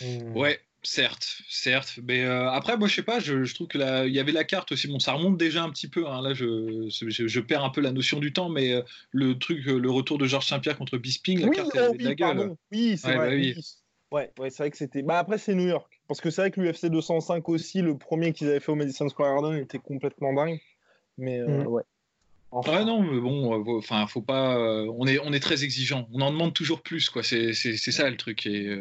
[0.00, 0.36] Mm.
[0.36, 1.98] Ouais, certes, certes.
[2.02, 4.72] Mais euh, après, moi, je sais pas, je, trouve que il y avait la carte
[4.72, 4.88] aussi.
[4.88, 6.08] Bon, ça remonte déjà un petit peu.
[6.08, 6.22] Hein.
[6.22, 9.78] Là, je, je, perds un peu la notion du temps, mais euh, le truc, euh,
[9.78, 12.54] le retour de Georges Saint-Pierre contre Bisping, la carte, elle oh, la gueule.
[12.72, 13.28] Oui, c'est vrai.
[13.28, 13.54] Bah oui.
[14.10, 15.02] Ouais, ouais c'est vrai que c'était.
[15.02, 15.99] Bah après, c'est New York.
[16.10, 19.08] Parce que c'est vrai que l'UFC 205 aussi, le premier qu'ils avaient fait au Madison
[19.08, 20.58] Square Garden était complètement dingue.
[21.16, 21.66] Mais euh, mm.
[21.68, 21.84] ouais.
[22.50, 22.84] Enfin...
[22.84, 24.56] non, mais bon, euh, enfin, faut pas.
[24.58, 26.08] Euh, on est, on est très exigeant.
[26.12, 27.22] On en demande toujours plus, quoi.
[27.22, 28.44] C'est, ça le truc.
[28.46, 28.76] Et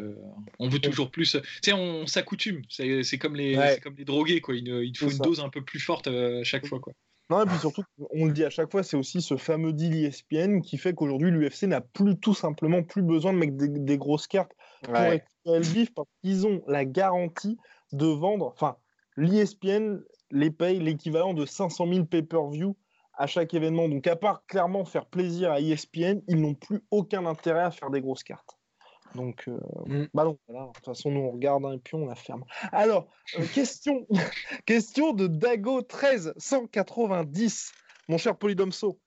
[0.58, 1.34] on veut toujours plus.
[1.34, 2.64] Tu sais, on, s'accoutume.
[2.68, 4.56] C'est, comme les, comme les drogués, quoi.
[4.56, 6.94] Il, il faut une dose un peu plus forte à chaque fois, quoi.
[7.30, 9.96] Non, et puis surtout, on le dit à chaque fois, c'est aussi ce fameux deal
[10.04, 14.28] ESPN qui fait qu'aujourd'hui, l'UFC n'a plus tout simplement plus besoin de mettre des, grosses
[14.28, 15.24] cartes pour ouais.
[15.46, 17.58] le bif parce qu'ils ont la garantie
[17.92, 18.48] de vendre.
[18.48, 18.78] Enfin,
[19.16, 20.00] l'ESPN
[20.32, 22.76] les paye l'équivalent de 500 000 pay-per-view
[23.14, 23.90] à chaque événement.
[23.90, 27.92] Donc, à part clairement faire plaisir à ESPN, ils n'ont plus aucun intérêt à faire
[27.92, 28.59] des grosses cartes.
[29.16, 30.08] Donc, euh, mm.
[30.14, 30.68] bah non, voilà.
[30.68, 32.44] De toute façon, nous on regarde hein, et puis on la ferme.
[32.72, 34.08] Alors, euh, question,
[34.66, 37.72] question de Dago 1390,
[38.08, 39.00] mon cher Polydomso.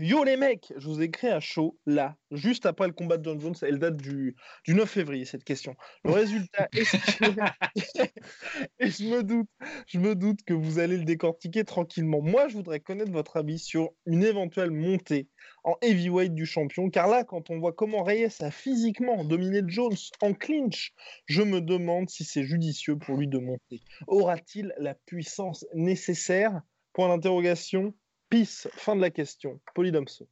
[0.00, 3.24] Yo les mecs, je vous ai écrit à chaud, là, juste après le combat de
[3.24, 5.74] John Jones, elle date du, du 9 février, cette question.
[6.04, 6.84] Le résultat est...
[8.78, 9.48] Et je me, doute,
[9.88, 12.22] je me doute que vous allez le décortiquer tranquillement.
[12.22, 15.26] Moi, je voudrais connaître votre avis sur une éventuelle montée
[15.64, 19.96] en heavyweight du champion, car là, quand on voit comment Reyes a physiquement dominé Jones
[20.20, 20.92] en clinch,
[21.26, 23.80] je me demande si c'est judicieux pour lui de monter.
[24.06, 26.60] Aura-t-il la puissance nécessaire?
[26.92, 27.94] Point d'interrogation
[28.30, 29.60] Peace, fin de la question.
[29.74, 30.28] Polydomso.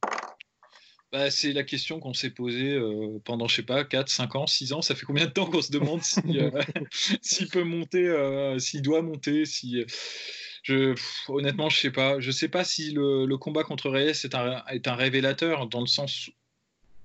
[1.11, 4.45] Bah, c'est la question qu'on s'est posée euh, pendant, je sais pas, 4, 5 ans,
[4.45, 4.81] 6 ans.
[4.81, 6.51] Ça fait combien de temps qu'on se demande euh,
[7.21, 9.85] s'il peut monter, euh, s'il doit monter, si.
[10.63, 10.95] Je,
[11.29, 12.19] honnêtement, je sais pas.
[12.19, 15.87] Je sais pas si le, combat contre Reyes est un, est un révélateur dans le
[15.87, 16.29] sens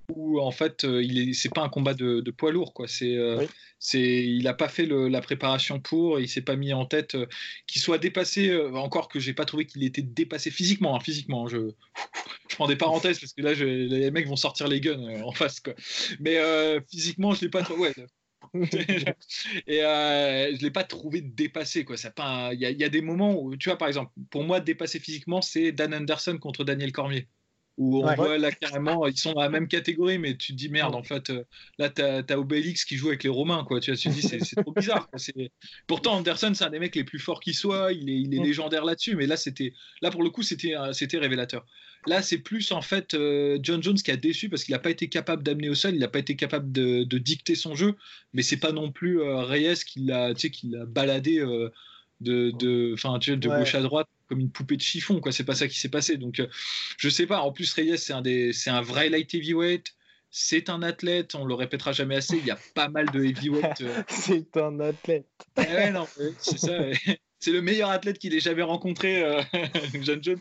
[0.08, 2.88] où en fait euh, il est c'est pas un combat de, poids lourd quoi.
[2.88, 3.46] C'est euh,
[3.78, 7.26] c'est il a pas fait la préparation pour il s'est pas mis en tête euh,
[7.66, 11.70] qu'il soit dépassé encore que j'ai pas trouvé qu'il était dépassé physiquement hein, physiquement je
[12.50, 15.60] je prends des parenthèses parce que là les mecs vont sortir les guns en face
[15.60, 15.74] quoi.
[16.20, 16.38] Mais
[16.90, 17.92] physiquement je l'ai pas ouais.
[18.54, 21.96] Et je l'ai pas trouvé dépassé quoi.
[21.96, 24.60] Ça pas il y, y, a des moments où tu vois par exemple pour moi
[24.60, 27.28] dépassé physiquement c'est Dan Anderson contre Daniel Cormier
[27.78, 30.68] où on voit là carrément, ils sont dans la même catégorie, mais tu te dis
[30.68, 31.44] merde, en fait, euh,
[31.78, 33.80] là, tu as, Obélix qui joue avec les Romains, quoi.
[33.80, 35.08] Tu, vois, tu te dis, c'est trop bizarre.
[35.86, 38.40] Pourtant, Anderson, c'est un des mecs les plus forts qui soit, il est, il est
[38.40, 38.44] mm.
[38.44, 40.76] légendaire là-dessus, mais là, c'était, là, pour le coup, c'était
[41.18, 41.64] révélateur.
[42.06, 44.90] Là, c'est plus en fait euh, John Jones qui a déçu parce qu'il n'a pas
[44.90, 47.94] été capable d'amener au sol, il n'a pas été capable de, dicter son jeu,
[48.32, 50.34] mais c'est pas non plus euh, Reyes qui l'a
[50.86, 51.70] baladé de,
[52.20, 52.96] de,
[53.36, 55.30] de gauche à droite comme une poupée de chiffon, quoi.
[55.30, 56.16] C'est pas ça qui s'est passé.
[56.16, 56.46] Donc, euh,
[56.96, 57.42] je sais pas.
[57.42, 59.94] En plus, Reyes, c'est un, des, c'est un vrai light heavyweight.
[60.30, 62.38] C'est un athlète, on le répétera jamais assez.
[62.38, 63.82] Il y a pas mal de heavyweight.
[63.82, 64.02] Euh.
[64.08, 65.26] c'est un athlète.
[65.58, 65.92] Eh
[66.38, 66.78] c'est ça.
[67.40, 69.42] c'est le meilleur athlète qu'il ait jamais rencontré, euh,
[70.02, 70.38] John Jones.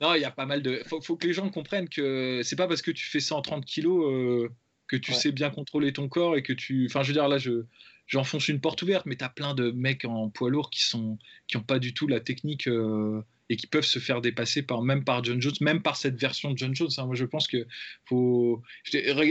[0.00, 0.82] Non, il y a pas mal de.
[0.88, 4.50] Faut, faut que les gens comprennent que c'est pas parce que tu fais 130 kilos
[4.88, 6.86] que tu sais bien contrôler ton corps et que tu.
[6.86, 7.66] Enfin, je veux dire, là, je
[8.08, 11.18] j'enfonce une porte ouverte, mais tu as plein de mecs en poids lourd qui sont
[11.46, 14.82] qui n'ont pas du tout la technique euh, et qui peuvent se faire dépasser par
[14.82, 16.90] même par John Jones, même par cette version de John Jones.
[16.98, 17.06] Hein.
[17.06, 17.66] Moi, je pense que
[18.06, 18.62] faut.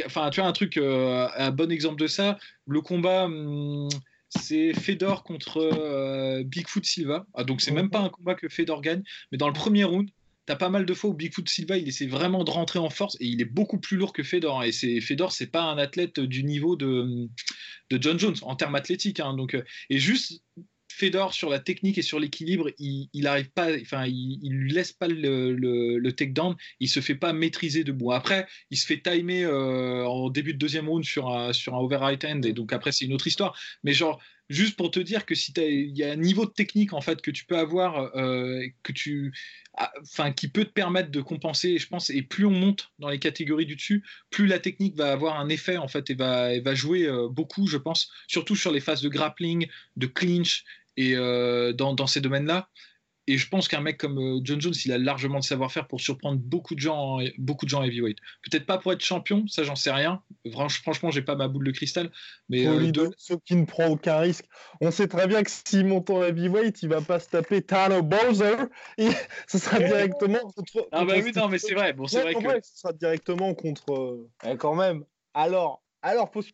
[0.05, 2.37] Enfin, tu as un truc, euh, un bon exemple de ça.
[2.65, 3.25] Le combat.
[3.25, 3.89] Hum,
[4.29, 7.25] c'est Fedor contre euh, Bigfoot Silva.
[7.33, 10.09] Ah, donc c'est même pas un combat que Fedor gagne, mais dans le premier round,
[10.47, 13.17] T'as pas mal de fois où Bigfoot Silva il essaie vraiment de rentrer en force
[13.19, 14.63] et il est beaucoup plus lourd que Fedor.
[14.63, 17.27] Et c'est Fedor, c'est pas un athlète du niveau de,
[17.89, 19.19] de John Jones en termes athlétiques.
[19.19, 19.33] Hein.
[19.35, 20.41] donc, euh, et juste
[20.89, 24.71] Fedor sur la technique et sur l'équilibre, il, il arrive pas, enfin, il, il, lui
[24.71, 28.13] laisse pas le, le, le takedown, il se fait pas maîtriser debout.
[28.13, 31.79] Après, il se fait timer euh, en début de deuxième round sur un, sur un
[31.79, 33.55] over right et donc après, c'est une autre histoire.
[33.83, 36.93] Mais genre, juste pour te dire que si il y a un niveau de technique
[36.93, 38.63] en fait que tu peux avoir, euh,
[39.73, 41.77] ah, qui peut te permettre de compenser.
[41.77, 45.11] Je pense, et plus on monte dans les catégories du dessus, plus la technique va
[45.11, 48.71] avoir un effet en fait et va, va jouer euh, beaucoup, je pense, surtout sur
[48.71, 50.63] les phases de grappling, de clinch
[50.97, 52.69] et euh, dans, ces domaines-là.
[53.27, 55.99] Et je pense qu'un mec comme euh, John Jones, il a largement de savoir-faire pour
[55.99, 58.17] surprendre beaucoup de gens, beaucoup de gens heavyweight.
[58.49, 60.21] Peut-être pas pour être champion, ça j'en sais rien.
[60.53, 62.11] Franchement, j'ai pas ma boule de cristal.
[62.49, 64.45] Mais pour lui ceux qui ne prend aucun risque.
[64.79, 68.01] On sait très bien que s'il monte en heavyweight, il va pas se taper Tanner
[68.01, 68.55] Bowser.
[68.97, 69.09] Et
[69.47, 70.87] ce sera directement contre.
[70.91, 71.93] Ah bah oui, non, mais c'est vrai.
[71.93, 72.61] Bon, c'est vrai que.
[72.63, 74.25] ce sera directement contre.
[74.57, 75.03] quand même.
[75.33, 76.51] Alors, alors, faut se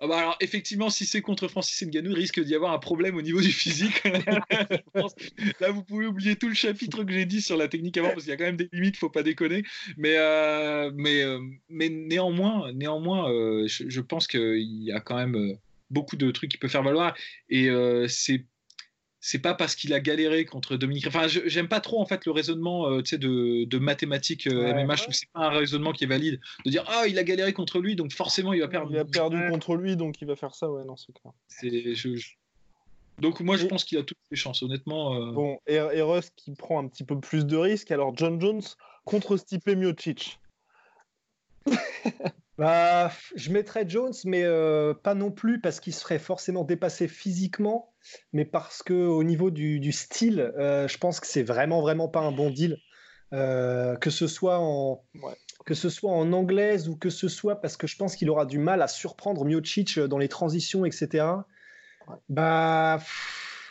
[0.00, 3.16] ah bah alors, effectivement, si c'est contre Francis Ngannou, il risque d'y avoir un problème
[3.16, 4.02] au niveau du physique.
[5.60, 8.22] Là, vous pouvez oublier tout le chapitre que j'ai dit sur la technique avant, parce
[8.22, 9.62] qu'il y a quand même des limites, faut pas déconner.
[9.96, 15.16] Mais, euh, mais, euh, mais néanmoins, néanmoins euh, je, je, pense qu'il y a quand
[15.16, 15.56] même
[15.90, 17.16] beaucoup de trucs qui peuvent faire valoir.
[17.50, 17.68] Et
[18.08, 18.44] c'est
[19.20, 21.06] c'est pas parce qu'il a galéré contre Dominique.
[21.06, 24.94] Enfin, j'aime pas trop en fait le raisonnement euh, de, de, mathématiques euh, MMA.
[24.94, 27.24] Je trouve que c'est pas un raisonnement qui est valide de dire ah il a
[27.24, 28.90] galéré contre lui donc forcément il va perdre.
[28.92, 31.32] Il a perdu contre lui donc il va faire ça ouais non c'est clair.
[33.18, 35.16] Donc moi je pense qu'il a toutes les chances honnêtement.
[35.16, 35.32] Euh.
[35.32, 38.62] Bon et, et, Russ qui prend un petit peu plus de risques alors John Jones
[39.04, 40.38] contre Stipe Miocic.
[42.58, 44.44] bah, je mettrais Jones, mais
[45.02, 47.92] pas non plus parce qu'il serait forcément dépassé physiquement
[48.32, 52.20] mais parce que au niveau du, style, euh, je pense que c'est vraiment vraiment pas
[52.20, 52.78] un bon deal.
[53.34, 55.04] Euh, que ce soit en
[55.66, 58.46] que ce soit en anglaise ou que ce soit parce que je pense qu'il aura
[58.46, 61.26] du mal à surprendre Miocic dans les transitions, etc.
[62.30, 63.02] Bah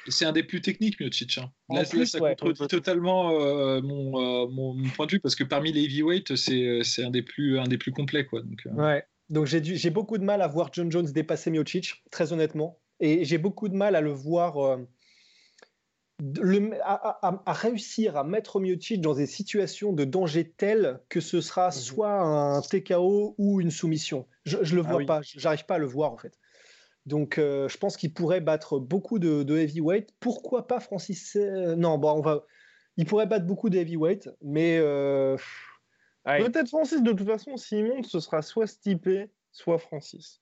[0.08, 1.38] c'est un des plus techniques, Miocic.
[1.38, 1.51] Hein.
[1.70, 6.36] Là, ça contredit totalement euh, mon, mon, point de vue parce que parmi les heavyweights,
[6.36, 8.41] c'est un des plus un des plus complets, quoi.
[8.41, 9.03] Donc, ouais.
[9.30, 12.80] Donc j'ai beaucoup de mal à voir John Jones dépasser Miocic, très honnêtement.
[12.99, 14.78] Et j'ai beaucoup de mal à le voir, euh,
[16.84, 21.74] à, réussir à mettre Miocic dans des situations de danger telles que ce sera mhm.
[21.74, 24.28] soit un TKO ou une soumission.
[24.45, 26.39] Je, ne le ah vois pas, j'arrive pas à le voir en fait.
[27.08, 30.14] Donc euh, je pense qu'il pourrait battre beaucoup de, heavyweight.
[30.20, 32.43] Pourquoi pas Francis euh, Non, bon, on va.
[32.97, 34.80] Il pourrait battre beaucoup de heavyweight, mais.
[36.26, 39.10] Peut-être Francis, de toute façon, s'il monte, ce sera soit Stipe,
[39.53, 40.41] soit Francis.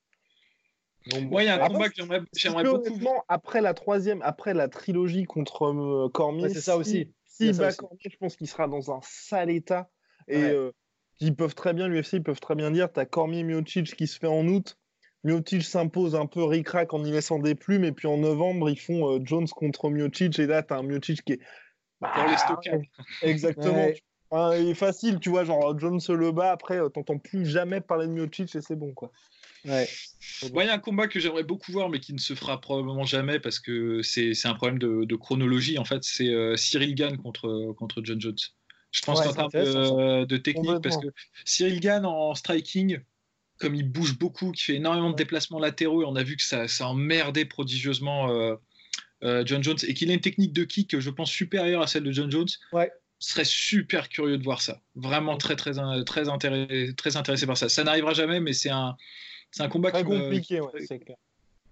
[1.14, 1.94] Moi, il y a un combat que
[2.34, 2.98] j'aimerais beaucoup.
[3.28, 7.12] Après la troisième, après la trilogie contre euh, Cormier, c'est ça aussi.
[7.24, 9.88] Si, Cormier, je pense qu'il sera dans un sale état.
[10.26, 10.72] Et euh,
[11.20, 14.18] ils peuvent très bien, l'UFC, ils peuvent très bien dire t'as Cormier Miocic qui se
[14.18, 14.76] fait en août.
[15.26, 17.84] Miocic s'impose un peu ric-rac en y laissant des plumes.
[17.84, 20.38] Et puis en novembre, ils font euh, Jones contre Miocic.
[20.38, 21.40] Et là, t'as un Miocic qui est.
[22.00, 22.90] Bah, pour les.
[23.22, 23.88] Exactement.
[24.52, 28.06] il est facile, tu vois, genre Jones se le bat, après, t'entends plus jamais parler
[28.06, 29.10] de Miocic et c'est bon, quoi.
[29.64, 29.88] Ouais.
[30.42, 33.04] il y a un combat que j'aimerais beaucoup voir, mais qui ne se fera probablement
[33.04, 35.78] jamais parce que c'est un problème de, chronologie.
[35.78, 38.36] En fait, c'est euh, Cyril Gann contre, contre John Jones.
[38.92, 41.08] Je pense qu'en termes de, technique, parce que
[41.44, 43.00] Cyril Gann en striking,
[43.58, 46.42] comme il bouge beaucoup, qui fait énormément de déplacements latéraux, et on a vu que
[46.42, 48.56] ça, ça emmerdait prodigieusement euh,
[49.24, 52.04] euh, John Jones, et qu'il a une technique de kick, je pense, supérieure à celle
[52.04, 52.48] de John Jones.
[52.72, 54.82] Ouais serais super curieux de voir ça.
[54.94, 55.72] Vraiment très très
[56.04, 57.68] très intéressé, très intéressé par ça.
[57.68, 58.96] Ça n'arrivera jamais, mais c'est un
[59.50, 61.14] c'est un combat qui compliqué, me,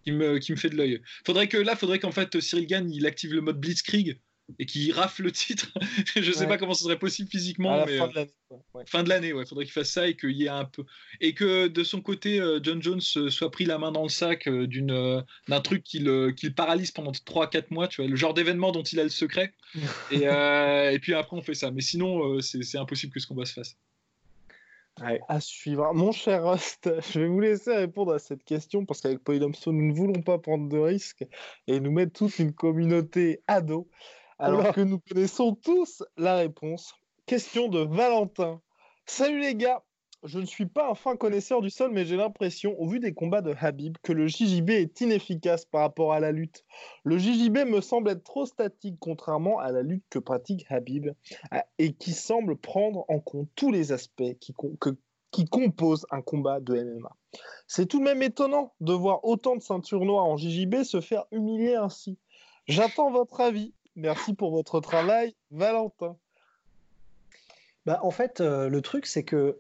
[0.05, 1.03] Qui me, qui me fait de l'œil.
[1.26, 4.20] Faudrait que là, faudrait qu'en fait Cyril Gann il active le mode Blitzkrieg
[4.59, 5.72] et qu'il rafle le titre.
[6.16, 8.34] je sais pas comment ce serait possible physiquement, mais fin de l'année.
[8.74, 8.84] Ouais.
[8.86, 9.47] Fin de l'année, ouais.
[9.47, 10.84] Faudrait qu'il fasse ça et qu'il y ait un peu
[11.20, 14.09] et que de son côté euh, John Jones euh, soit pris la main dans le
[14.09, 18.16] sac euh, d'une d'un truc qui le, qui paralyse pendant 3-4 mois, tu vois, le
[18.16, 19.53] genre d'événement dont il a le secret.
[20.11, 21.70] et, et puis après on fait ça.
[21.70, 23.76] Mais sinon c'est impossible que ce combat se fasse.
[25.28, 25.92] À suivre.
[25.92, 29.88] Mon cher Rust, je vais vous laisser répondre à cette question parce qu'avec Polydomso, nous
[29.88, 31.24] ne voulons pas prendre de risques
[31.66, 33.88] et nous mettre toute une communauté ado,
[34.39, 36.95] alors que nous connaissons tous la réponse.
[37.26, 38.61] Question de Valentin.
[39.07, 39.82] Salut les gars,
[40.24, 43.12] je ne suis pas un fin connaisseur du sol, mais j'ai l'impression, au vu des
[43.12, 46.64] combats de Habib, que le JJB est inefficace par rapport à la lutte.
[47.05, 51.11] Le JJB me semble être trop statique, contrairement à la lutte que pratique Habib,
[51.78, 54.55] et qui semble prendre en compte tous les aspects qui,
[55.30, 57.14] qui composent un combat de MMA.
[57.66, 61.24] C'est tout de même étonnant de voir autant de ceintures noires en JJB se faire
[61.32, 62.18] humilier ainsi.
[62.66, 63.74] J'attends votre avis.
[63.97, 66.16] Merci pour votre travail, Valentin.
[67.86, 69.59] Bah, en fait, euh, le truc, c'est que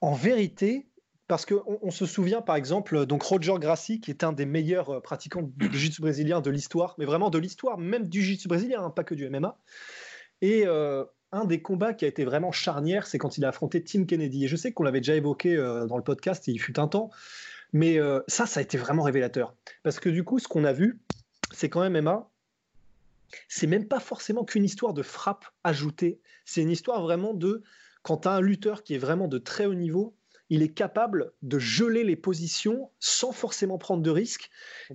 [0.00, 0.86] en vérité,
[1.28, 4.90] parce qu'on on se souvient par exemple, donc Roger Gracie, qui est un des meilleurs
[4.90, 8.82] euh, pratiquants de jiu-jitsu brésilien de l'histoire, mais vraiment de l'histoire, même du jiu-jitsu brésilien,
[8.82, 9.58] hein, pas que du MMA.
[10.40, 13.84] Et euh, un des combats qui a été vraiment charnière, c'est quand il a affronté
[13.84, 14.46] Tim Kennedy.
[14.46, 17.10] Et je sais qu'on l'avait déjà évoqué euh, dans le podcast, il fut un temps,
[17.74, 17.98] mais
[18.28, 19.54] ça, ça a été vraiment révélateur.
[19.82, 20.98] Parce que du coup, ce qu'on a vu,
[21.52, 22.30] c'est qu'en MMA,
[23.48, 27.62] c'est même pas forcément qu'une histoire de frappe ajoutée, c'est une histoire vraiment de
[28.02, 30.16] quand as un lutteur qui est vraiment de très haut niveau,
[30.50, 34.50] il est capable de geler les positions sans forcément prendre de risques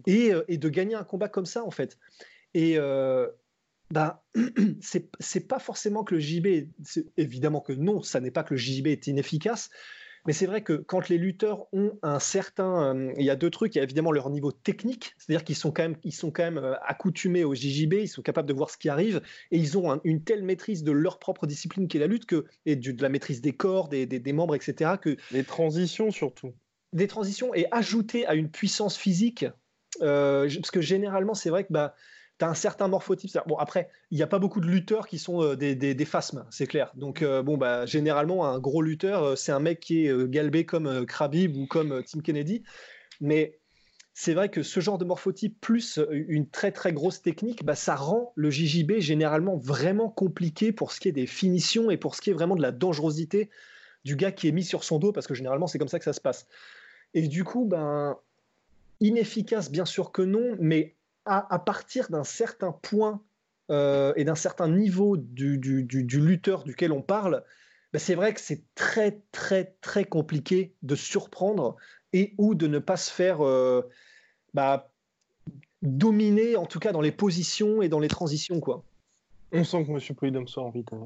[0.08, 2.00] et, euh, de gagner un combat comme ça, en fait.
[2.54, 3.28] Et euh,
[3.92, 4.20] ben,
[4.82, 6.70] c'est pas forcément que le JB,
[7.18, 9.70] évidemment que non, ça n'est pas que le JB est inefficace,
[10.26, 13.50] mais c'est vrai que quand les lutteurs ont un certain, euh, il y a deux
[13.50, 16.32] trucs, il y a évidemment leur niveau technique, c'est-à-dire qu'ils sont quand même, ils sont
[16.32, 19.22] quand même euh, accoutumés au JJB, ils sont capables de voir ce qui arrive
[19.52, 22.46] et ils ont une telle maîtrise de leur propre discipline qui est la lutte que
[22.66, 24.92] et de la maîtrise des corps, des, des, membres, etc.
[25.02, 26.54] Que les transitions surtout.
[26.94, 29.46] Des transitions et ajouter à une puissance physique,
[30.02, 31.96] euh, parce que généralement c'est vrai que bah
[32.46, 33.38] un certain morphotype.
[33.48, 36.46] Bon, après, il n'y a pas beaucoup de lutteurs qui sont euh, des, des, phasmes,
[36.50, 36.92] c'est clair.
[36.96, 40.66] Donc, euh, bon, bah, généralement, un gros lutteur, euh, c'est un mec qui est galbé
[40.66, 42.64] comme Khabib ou comme Tim Kennedy.
[43.22, 43.60] Mais
[44.14, 47.96] c'est vrai que ce genre de morphotype plus une très très grosse technique, bah, ça
[47.96, 52.22] rend le JJB généralement vraiment compliqué pour ce qui est des finitions et pour ce
[52.22, 53.50] qui est vraiment de la dangerosité
[54.04, 56.06] du gars qui est mis sur son dos, parce que généralement c'est comme ça que
[56.06, 56.48] ça se passe.
[57.14, 58.18] Et du coup, ben,
[59.00, 60.96] inefficace bien sûr que non, mais
[61.26, 63.22] à, partir d'un certain point
[63.72, 67.44] euh, et d'un certain niveau du, lutteur duquel on parle,
[67.94, 71.76] ben c'est vrai que c'est très très très compliqué de surprendre
[72.12, 73.82] et ou de ne pas se faire euh,
[74.54, 74.92] bah,
[75.82, 78.60] dominer, en tout cas dans les positions et dans les transitions.
[78.60, 78.84] Quoi.
[79.52, 80.16] On sent que M.
[80.16, 80.98] Prudhomme soit envie de...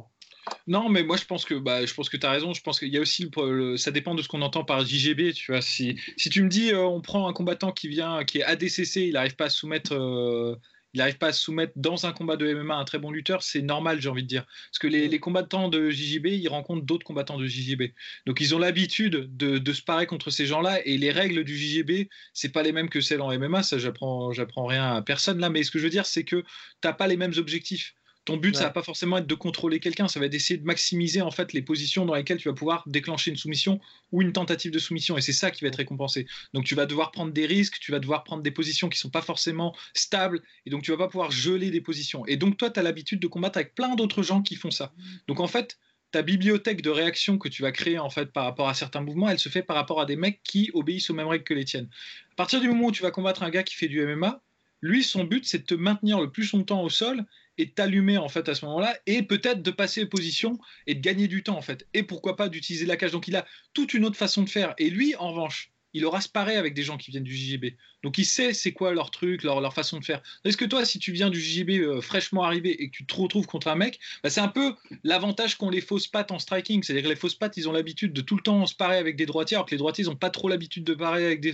[0.67, 2.53] Non, mais moi je pense que bah, je pense que tu as raison.
[2.53, 3.29] Je pense qu'il y a aussi
[3.77, 5.33] ça dépend de ce qu'on entend par JGB.
[5.33, 8.39] Tu vois, si, si tu me dis euh, on prend un combattant qui vient qui
[8.39, 9.93] est ADCC, il n'arrive pas à soumettre.
[9.93, 10.55] Euh,
[10.93, 13.61] il n'arrive pas à soumettre dans un combat de MMA un très bon lutteur, c'est
[13.61, 14.45] normal, j'ai envie de dire.
[14.71, 17.91] Parce que les, combattants de JJB, ils rencontrent d'autres combattants de JJB.
[18.25, 20.85] Donc ils ont l'habitude de, de, se parer contre ces gens-là.
[20.85, 23.63] Et les règles du JJB, c'est pas les mêmes que celles en MMA.
[23.63, 25.49] Ça, j'apprends, j'apprends rien à personne là.
[25.49, 26.47] Mais ce que je veux dire, c'est que tu
[26.85, 27.96] n'as pas les mêmes objectifs.
[28.27, 30.65] Ton but, ça va pas forcément être de contrôler quelqu'un, ça va être d'essayer de
[30.65, 33.79] maximiser en fait les positions dans lesquelles tu vas pouvoir déclencher une soumission
[34.11, 36.27] ou une tentative de soumission, et c'est ça qui va être récompensé.
[36.53, 39.09] Donc tu vas devoir prendre des risques, tu vas devoir prendre des positions qui sont
[39.09, 42.25] pas forcément stables, et donc tu vas pas pouvoir geler des positions.
[42.25, 44.91] Et donc toi, tu as l'habitude de combattre avec plein d'autres gens qui font ça.
[45.29, 45.79] Donc en fait,
[46.11, 49.29] ta bibliothèque de réactions que tu vas créer en fait par rapport à certains mouvements,
[49.29, 51.63] elle se fait par rapport à des mecs qui obéissent aux mêmes règles que les
[51.63, 51.87] tiennes.
[52.33, 54.41] À partir du moment où tu vas combattre un gars qui fait du MMA,
[54.81, 57.25] lui, son but, c'est de te maintenir le plus longtemps au sol
[57.57, 61.27] et t'allumer en fait à ce moment-là et peut-être de passer position et de gagner
[61.27, 61.87] du temps en fait.
[61.93, 63.11] Et pourquoi pas d'utiliser la cage.
[63.11, 64.73] Donc il a toute une autre façon de faire.
[64.77, 67.65] Et lui en revanche il aura se parer avec des gens qui viennent du JJB.
[68.03, 70.21] Donc il sait c'est quoi leur truc, leur, façon de faire.
[70.45, 73.15] Est-ce que toi, si tu viens du JJB euh, fraîchement arrivé et que tu te
[73.15, 76.83] retrouves contre un mec, bah, c'est un peu l'avantage qu'ont les fausses pattes en striking.
[76.83, 79.15] C'est-à-dire que les fausses pattes, ils ont l'habitude de tout le temps se parer avec
[79.15, 81.51] des droitiers, alors que les droitiers, ils n'ont pas trop l'habitude de, avec des,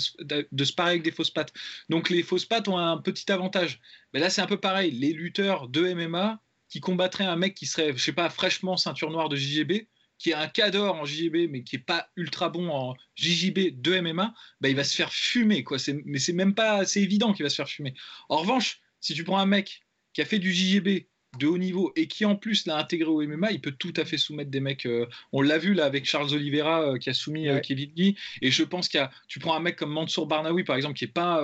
[0.51, 1.53] de se parer avec des fausses pattes.
[1.89, 3.79] Donc les fausses pattes ont un petit avantage.
[4.13, 4.91] Mais là, c'est un peu pareil.
[4.91, 9.11] Les lutteurs de MMA qui combattraient un mec qui serait, je sais pas, fraîchement ceinture
[9.11, 9.85] noire de JJB,
[10.17, 13.99] qui est un cador en JJB, mais qui est pas ultra bon en JJB de
[13.99, 15.63] MMA, bah, il va se faire fumer.
[15.63, 15.77] Quoi.
[16.05, 17.93] Mais c'est même pas assez évident qu'il va se faire fumer.
[18.29, 19.81] En revanche, si tu prends un mec
[20.13, 21.05] qui a fait du JJB
[21.39, 24.05] de haut niveau et qui en plus l'a intégré au MMA, il peut tout à
[24.05, 24.85] fait soumettre des mecs.
[24.85, 28.15] Euh, on l'a vu là avec Charles Oliveira euh, qui a soumis euh, Kevin Lee.
[28.41, 31.07] Et je pense qu'il tu prends un mec comme Mansour Barnaoui par exemple qui est
[31.07, 31.41] pas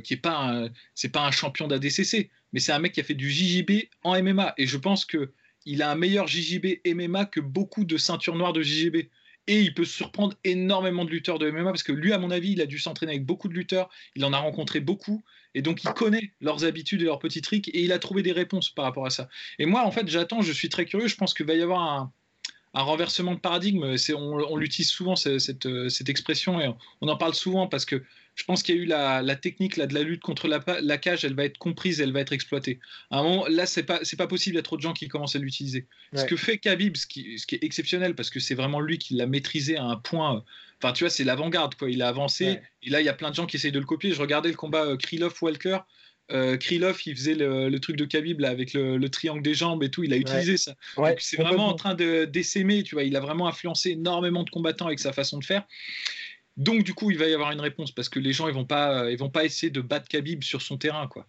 [0.00, 3.14] qui est pas c'est pas un champion d'ADCC, mais c'est un mec qui a fait
[3.14, 4.54] du JJB en MMA.
[4.56, 5.32] Et je pense que
[5.66, 9.08] il a un meilleur JJB MMA que beaucoup de ceintures noires de JJB.
[9.48, 12.52] Et il peut surprendre énormément de lutteurs de MMA parce que lui, à mon avis,
[12.52, 13.88] il a dû s'entraîner avec beaucoup de lutteurs.
[14.16, 15.22] Il en a rencontré beaucoup.
[15.54, 17.68] Et donc, il connaît leurs habitudes et leurs petits tricks.
[17.68, 19.28] Et il a trouvé des réponses par rapport à ça.
[19.58, 21.06] Et moi, en fait, j'attends, je suis très curieux.
[21.06, 22.12] Je pense qu'il va y avoir un,
[22.74, 23.94] renversement de paradigme.
[24.16, 26.60] On, l'utilise souvent, cette, cette, expression.
[26.60, 26.68] Et
[27.00, 28.02] on en parle souvent parce que
[28.36, 31.24] je pense qu'il y a eu la, technique là, de la lutte contre la, cage,
[31.24, 32.78] elle va être comprise, elle va être exploitée.
[33.10, 35.08] À un moment, là, c'est pas, pas possible, il y a trop de gens qui
[35.08, 35.86] commencent à l'utiliser.
[36.14, 38.98] Ce que fait Khabib, ce qui, ce qui est exceptionnel, parce que c'est vraiment lui
[38.98, 40.44] qui l'a maîtrisé à un point.
[40.82, 41.90] Enfin, tu vois, c'est l'avant-garde, quoi.
[41.90, 43.86] Il a avancé, et là, il y a plein de gens qui essayent de le
[43.86, 44.12] copier.
[44.12, 45.78] Je regardais le combat euh, Krylov-Walker.
[46.32, 49.90] Euh, Krylov, il faisait le, truc de Khabib là, avec le, triangle des jambes et
[49.90, 50.04] tout.
[50.04, 50.74] Il a utilisé ça.
[51.18, 52.82] c'est vraiment en train de d'essaimer.
[52.82, 55.64] Tu vois, il a vraiment influencé énormément de combattants avec sa façon de faire.
[56.56, 58.64] Donc du coup, il va y avoir une réponse parce que les gens ils vont
[58.64, 61.26] pas euh, ils vont pas essayer de battre Khabib sur son terrain quoi.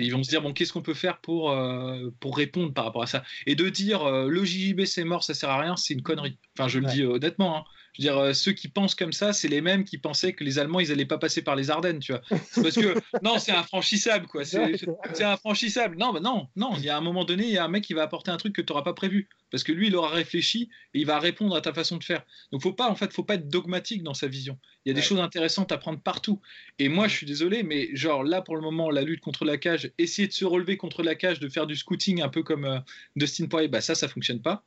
[0.00, 3.02] Ils vont se dire bon qu'est-ce qu'on peut faire pour euh, pour répondre par rapport
[3.02, 3.22] à ça?
[3.46, 6.36] Et de dire euh, le JJB c'est mort ça sert à rien c'est une connerie.
[6.56, 7.58] Enfin je le dis honnêtement.
[7.58, 7.64] Hein.
[7.98, 10.44] Je veux dire, euh, ceux qui pensent comme ça, c'est les mêmes qui pensaient que
[10.44, 12.22] les Allemands, ils n'allaient pas passer par les Ardennes, tu vois.
[12.30, 14.44] parce que, non, c'est infranchissable, quoi.
[14.44, 15.96] C'est infranchissable.
[15.96, 16.74] Non, bah non, non.
[16.76, 18.36] Il y a un moment donné, il y a un mec qui va apporter un
[18.36, 19.28] truc que tu n'auras pas prévu.
[19.50, 22.22] Parce que lui, il aura réfléchi et il va répondre à ta façon de faire.
[22.52, 24.58] Donc, faut pas, en fait, faut pas être dogmatique dans sa vision.
[24.84, 26.40] Il y a des choses intéressantes à prendre partout.
[26.78, 29.56] Et moi, je suis désolé, mais genre là, pour le moment, la lutte contre la
[29.56, 32.64] cage, essayer de se relever contre la cage, de faire du scouting un peu comme
[32.64, 32.78] euh,
[33.16, 34.64] Dustin Poirier, bah ça, ça fonctionne pas.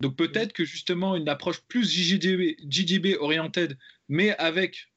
[0.00, 3.78] Donc peut-être que justement une approche plus JJB, JJB oriented,
[4.08, 4.88] mais avec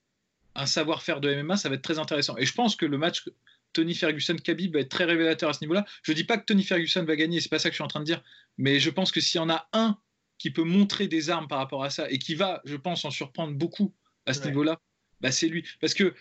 [0.55, 2.35] un savoir-faire de MMA, ça va être très intéressant.
[2.37, 3.23] Et je pense que le match
[3.73, 5.85] Tony Ferguson-Khabib va être très révélateur à ce niveau-là.
[6.01, 7.87] Je dis pas que Tony Ferguson va gagner, c'est pas ça que je suis en
[7.87, 8.23] train de dire,
[8.57, 9.97] mais je pense que s'il y en a un
[10.37, 13.11] qui peut montrer des armes par rapport à ça et qui va, je pense, en
[13.11, 13.93] surprendre beaucoup
[14.25, 14.79] à ce niveau-là,
[15.21, 15.63] bah c'est lui.
[15.79, 16.13] Parce que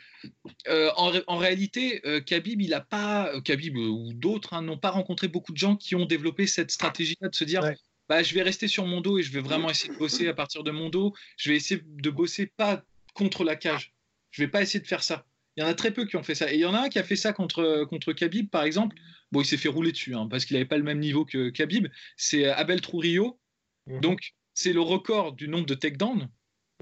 [0.69, 4.91] euh, en, réalité, euh, Khabib, il a pas, euh, Khabib ou d'autres hein, n'ont pas
[4.91, 7.63] rencontré beaucoup de gens qui ont développé cette stratégie-là de se dire.
[8.09, 10.35] Bah, je vais rester sur mon dos et je vais vraiment essayer de bosser à
[10.35, 11.15] partir de mon dos.
[11.37, 12.83] Je vais essayer de bosser pas
[13.15, 13.95] contre la cage.
[14.31, 15.27] Je vais pas essayer de faire ça.
[15.57, 16.53] Il y en a très peu qui ont fait ça.
[16.53, 18.97] Et il y en a un qui a fait ça contre, contre Khabib, par exemple.
[19.33, 21.49] Bon, il s'est fait rouler dessus hein, parce qu'il n'avait pas le même niveau que
[21.49, 21.89] Khabib.
[22.17, 23.41] C'est Abel Trujillo.
[23.87, 24.01] Mhm.
[24.01, 26.29] Donc, c'est le record du nombre de takedowns.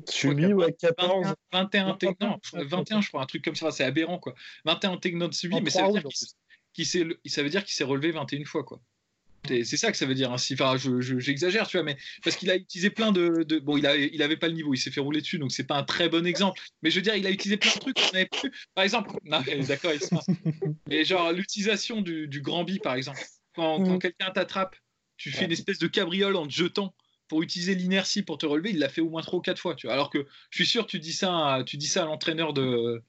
[0.09, 1.35] Subi, ouais, 14.
[1.53, 4.35] 21 takedowns, 21, je crois, un truc comme ça, c'est aberrant, quoi.
[4.65, 6.03] 21 takedowns subis, mais ça veut, dire
[6.73, 6.87] qu'il,
[7.27, 8.81] ça veut dire qu'il s'est relevé 21 fois, quoi.
[9.47, 10.33] C'est ça que ça veut dire.
[10.33, 10.37] Hein.
[10.53, 14.23] Enfin, j'exagère, tu vois, mais parce qu'il a utilisé plein de, bon, il, avait, il
[14.23, 16.27] avait pas le niveau, il s'est fait rouler dessus, donc c'est pas un très bon
[16.27, 16.61] exemple.
[16.83, 18.53] Mais je veux dire, il a utilisé plein de trucs qu'on avait plus.
[18.75, 20.09] Par exemple, d'accord, il se
[20.89, 23.21] Mais genre l'utilisation du, grand bi, par exemple,
[23.55, 23.99] quand, mm.
[23.99, 24.77] quelqu'un t'attrape,
[25.17, 26.95] tu fais une espèce de cabriole en te jetant
[27.29, 29.75] pour utiliser l'inertie pour te relever, il l'a fait au moins trois ou quatre fois.
[29.75, 29.95] Tu vois.
[29.95, 33.03] Alors que je suis sûr, tu dis ça, tu dis ça à l'entraîneur de,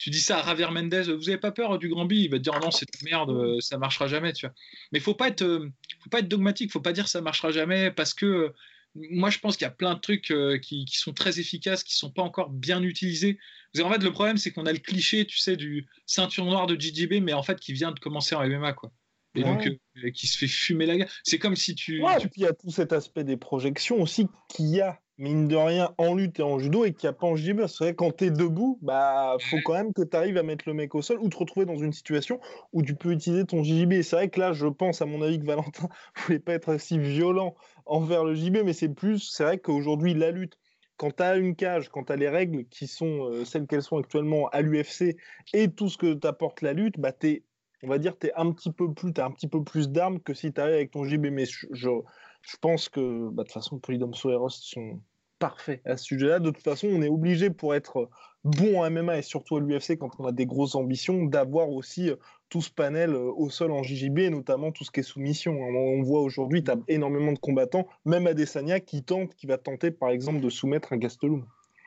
[0.00, 2.12] tu dis ça à Javier Mendez, vous avez pas peur du Grand B?
[2.12, 4.54] Il va te dire non, c'est une merde, ça marchera jamais, tu vois.
[4.92, 5.70] Mais faut pas être, euh,
[6.02, 8.54] faut pas être dogmatique, faut pas dire ça marchera jamais parce que euh,
[8.94, 11.94] moi je pense qu'il y a plein de trucs euh, qui, sont très efficaces, qui
[11.94, 13.38] sont pas encore bien utilisés.
[13.78, 16.80] En fait, le problème c'est qu'on a le cliché, tu sais, du ceinture noire de
[16.80, 18.90] JJB, mais en fait qui vient de commencer en MMA, quoi.
[19.34, 19.68] Et donc,
[20.14, 21.08] qui se fait fumer la gueule.
[21.22, 22.02] C'est comme si tu.
[22.02, 24.98] Ouais, Et puis il y a tout cet aspect des projections aussi qu'il y a
[25.20, 27.66] mine de rien, en lutte et en judo et qu'il n'y a pas en JB.
[27.66, 30.64] C'est vrai, quand tu es debout, bah, faut quand même que tu arrives à mettre
[30.66, 32.40] le mec au sol ou te retrouver dans une situation
[32.72, 34.02] où tu peux utiliser ton JB.
[34.02, 35.88] C'est vrai que là, je pense, à mon avis, que Valentin
[36.26, 37.54] voulait pas être si violent
[37.86, 40.56] envers le JB, mais c'est plus, c'est vrai qu'aujourd'hui, la lutte,
[40.96, 43.82] quand tu as une cage, quand tu as les règles qui sont euh, celles qu'elles
[43.82, 45.16] sont actuellement à l'UFC
[45.52, 47.42] et tout ce que t'apporte la lutte, bah, es,
[47.82, 50.20] on va dire, tu es un petit peu plus, as un petit peu plus d'armes
[50.20, 51.26] que si tu arrives avec ton JB.
[51.26, 51.90] Mais je, je,
[52.60, 55.00] pense que, bah, de toute façon, Polydome Soeros sont
[55.40, 56.38] parfait à ce sujet-là.
[56.38, 58.08] De toute façon, on est obligé pour être
[58.44, 62.10] bon en MMA et surtout à l'UFC quand on a des grosses ambitions d'avoir aussi
[62.10, 62.16] euh,
[62.48, 65.52] tout ce panel euh, au sol en JJB notamment tout ce qui est soumission.
[65.54, 65.74] Hein.
[65.74, 69.90] On voit aujourd'hui, tu as énormément de combattants, même Adesanya qui tente, qui va tenter
[69.90, 71.46] par exemple de soumettre un Gastelum.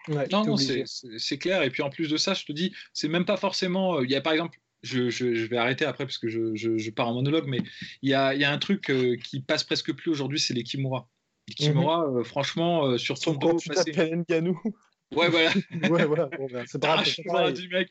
[0.10, 1.64] non, non, c'est clair.
[1.64, 4.00] Et puis en plus de ça, je te dis, c'est même pas forcément.
[4.00, 6.90] Euh, il y a par exemple je, je, vais arrêter après parce que je, je
[6.90, 7.60] pars en monologue, mais
[8.02, 8.92] il y a, y a, un truc
[9.24, 11.08] qui passe presque plus aujourd'hui, c'est les Kimura.
[11.52, 12.18] Kimura, mhm.
[12.18, 13.58] euh, franchement, euh, sur son dos.
[13.60, 14.60] Tu Nganou.
[15.16, 15.52] Ouais, voilà.
[15.90, 16.26] ouais, voilà.
[16.38, 16.82] Bon, ben, c'est
[17.28, 17.90] pas du mec.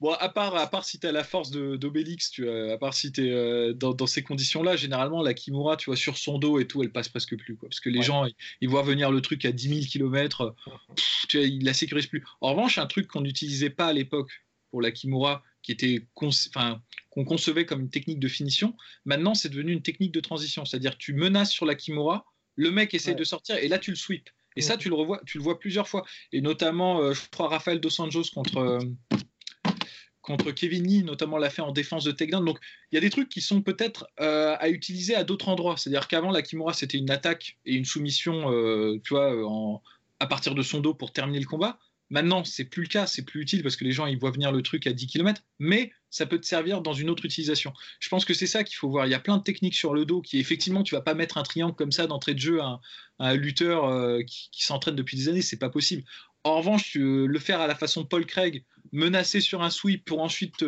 [0.00, 3.12] Bon, à part, à part si tu as la force d'Obélix, tu à part si
[3.12, 6.58] tu es euh, dans, dans, ces conditions-là, généralement, la Kimura, tu vois, sur son dos
[6.58, 7.56] et tout, elle passe presque plus.
[7.56, 8.24] Quoi, parce que les gens,
[8.62, 10.54] ils, voient venir le truc à 10 000 km,
[11.28, 12.24] tu vois, ils la sécurisent plus.
[12.40, 14.30] En revanche, un truc qu'on n'utilisait pas à l'époque
[14.70, 16.80] pour la Kimura, qui était enfin,
[17.10, 18.74] qu'on concevait comme une technique de finition,
[19.04, 20.64] maintenant, c'est devenu une technique de transition.
[20.64, 22.24] C'est-à-dire, tu menaces sur la Kimura,
[22.60, 24.32] le mec essaie de sortir et là tu le sweeps.
[24.56, 26.04] Et ça, tu le revois, tu le vois plusieurs fois.
[26.32, 28.80] Et notamment, euh, je crois, Rafael Dos Anjos contre, euh,
[30.22, 32.44] contre Kevin Lee, notamment, l'a fait en défense de takedown.
[32.44, 32.58] Donc,
[32.90, 35.76] il y a des trucs qui sont peut-être euh, à utiliser à d'autres endroits.
[35.76, 38.50] C'est-à-dire qu'avant, la Kimura, c'était une attaque et une soumission,
[39.04, 39.82] tu vois, en,
[40.18, 41.78] à partir de son dos pour terminer le combat.
[42.10, 44.50] Maintenant, c'est plus le cas, c'est plus utile parce que les gens ils voient venir
[44.50, 47.72] le truc à 10 km, mais ça peut te servir dans une autre utilisation.
[48.00, 49.06] Je pense que c'est ça qu'il faut voir.
[49.06, 51.38] Il y a plein de techniques sur le dos qui, effectivement, tu vas pas mettre
[51.38, 52.80] un triangle comme ça d'entrée de jeu à
[53.20, 56.02] un, lutteur euh, qui, s'entraîne depuis des années, c'est pas possible.
[56.42, 60.64] En revanche, le faire à la façon Paul Craig, menacer sur un sweep pour ensuite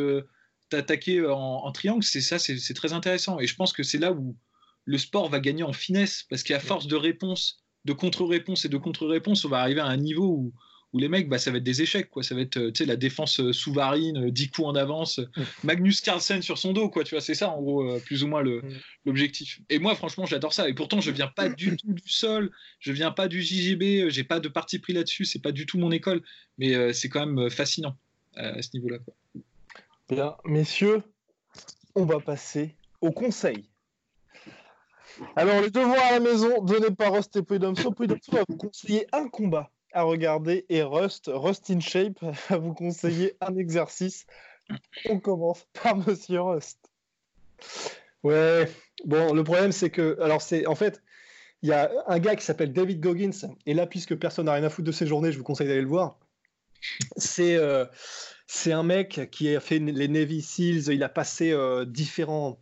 [0.68, 3.40] t'attaquer en, triangle, c'est ça, c'est très intéressant.
[3.40, 4.36] Et je pense que c'est là où
[4.84, 8.76] le sport va gagner en finesse parce qu'à force de réponse, de contre-réponse et de
[8.76, 10.53] contre-réponse, on va arriver à un niveau où
[10.93, 12.22] où les mecs, bah, ça va être des échecs, quoi.
[12.22, 15.43] Ça va être, tu sais, la défense euh, sous-varine, 10 euh, coups en avance, mm.
[15.64, 17.05] Magnus Carlsen sur son dos, quoi.
[17.05, 18.61] Tu vois, c'est ça, en gros, euh, plus ou moins mm.
[19.07, 19.61] l'objectif.
[19.70, 20.68] Et moi, franchement, j'adore ça.
[20.68, 24.24] Et pourtant, je viens pas du tout du sol, je viens pas du JJB, j'ai
[24.24, 26.22] pas de parti pris là-dessus, c'est pas du tout mon école,
[26.59, 27.97] mais c'est quand même fascinant
[28.36, 28.99] à ce niveau-là.
[30.09, 31.03] Bien, messieurs,
[31.95, 33.68] on va passer au conseil.
[35.36, 37.90] Alors, les devoirs à la maison, donnez par Rost et Poidomso.
[37.93, 42.18] Poidomso va vous conseiller un combat à regarder et Rust, Rust in Shape
[42.49, 44.26] va vous conseiller un exercice.
[45.09, 46.78] On commence par Monsieur Rust.
[48.22, 48.70] Ouais,
[49.05, 51.03] bon, le problème c'est que, alors c'est en fait,
[51.62, 53.30] il y a un gars qui s'appelle David Goggins,
[53.66, 55.80] et là, puisque personne n'a rien à foutre de ses journées, je vous conseille d'aller
[55.80, 56.18] le voir.
[57.16, 57.84] C'est euh,
[58.66, 62.59] un mec qui a fait les Navy Seals, il a passé euh, différents.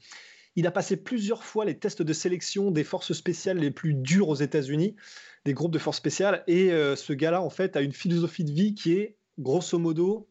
[0.57, 4.29] Il a passé plusieurs fois les tests de sélection des forces spéciales les plus dures
[4.29, 4.97] aux États-Unis
[5.45, 6.45] des groupes de forces spéciales.
[6.47, 10.29] Et euh, ce gars-là, en fait, a une philosophie de vie qui est, grosso modo,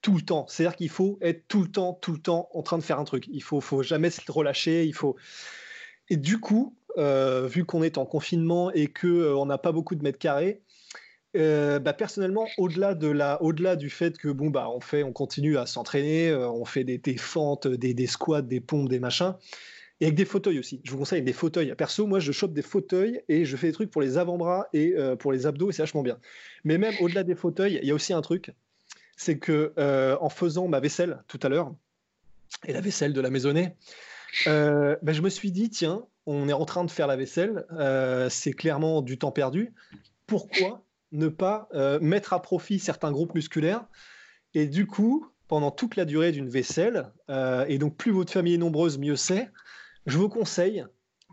[0.00, 0.46] tout le temps.
[0.48, 3.04] C'est-à-dire qu'il faut être tout le temps, tout le temps en train de faire un
[3.04, 3.26] truc.
[3.28, 4.84] Il faut, faut jamais se relâcher.
[4.84, 5.16] Il faut.
[6.10, 9.72] Et du coup, euh, vu qu'on est en confinement et que euh, on n'a pas
[9.72, 10.62] beaucoup de mètres carrés,
[11.36, 15.58] euh, bah, personnellement, au-delà de au-delà du fait que bon bah on fait, on continue
[15.58, 19.34] à s'entraîner, on fait des, fentes, des, squats, des pompes, des machins,
[20.00, 20.80] et avec des fauteuils aussi.
[20.84, 21.74] Je vous conseille des fauteuils.
[21.76, 24.94] Perso, moi je chope des fauteuils et je fais des trucs pour les avant-bras et
[25.18, 26.18] pour les abdos et c'est vachement bien.
[26.64, 28.52] Mais même au-delà des fauteuils, il y a aussi un truc,
[29.16, 29.72] c'est que
[30.20, 31.72] en faisant ma vaisselle tout à l'heure
[32.66, 33.74] et la vaisselle de la maisonnée,
[34.46, 38.28] bah, je me suis dit tiens on est en train de faire la vaisselle, euh,
[38.30, 39.74] c'est clairement du temps perdu.
[40.26, 40.82] Pourquoi
[41.12, 43.84] ne pas euh, mettre à profit certains groupes musculaires
[44.54, 48.54] Et du coup, pendant toute la durée d'une vaisselle, euh, et donc plus votre famille
[48.54, 49.50] est nombreuse, mieux c'est,
[50.06, 50.84] je vous conseille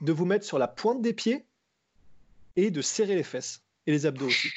[0.02, 1.46] de vous mettre sur la pointe des pieds
[2.56, 4.50] et de serrer les fesses et les abdos aussi.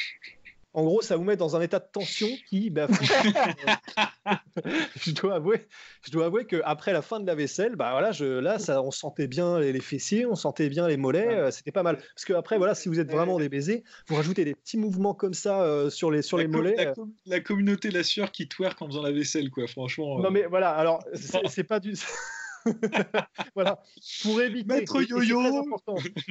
[0.76, 2.88] En gros, ça vous met dans un état de tension qui, bah,
[4.96, 5.60] je dois avouer,
[6.02, 8.82] je dois avouer que après la fin de la vaisselle, bah voilà, je, là, ça,
[8.82, 11.98] on sentait bien les, fessiers, on sentait bien les mollets, euh, c'était pas mal.
[11.98, 15.14] Parce que après, voilà, si vous êtes vraiment des baisers, vous rajoutez des petits mouvements
[15.14, 16.74] comme ça euh, sur les sur les mollets.
[16.74, 17.04] La, euh.
[17.26, 19.68] la, communauté la sueur qui twerk en faisant la vaisselle, quoi.
[19.68, 20.18] Franchement.
[20.18, 21.04] Non mais voilà, alors
[21.48, 21.94] c'est pas du.
[23.54, 23.80] voilà,
[24.22, 24.66] pour éviter.
[24.66, 25.64] Maître yo-yo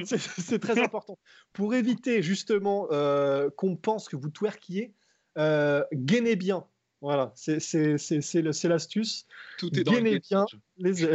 [0.04, 1.18] C'est très important.
[1.52, 4.94] Pour éviter justement euh, qu'on pense que vous twerkiez,
[5.38, 6.66] euh, gainez bien.
[7.00, 7.58] Voilà, c'est
[8.64, 9.26] l'astuce.
[9.58, 10.46] Tout est dans gainez bien
[10.78, 11.06] les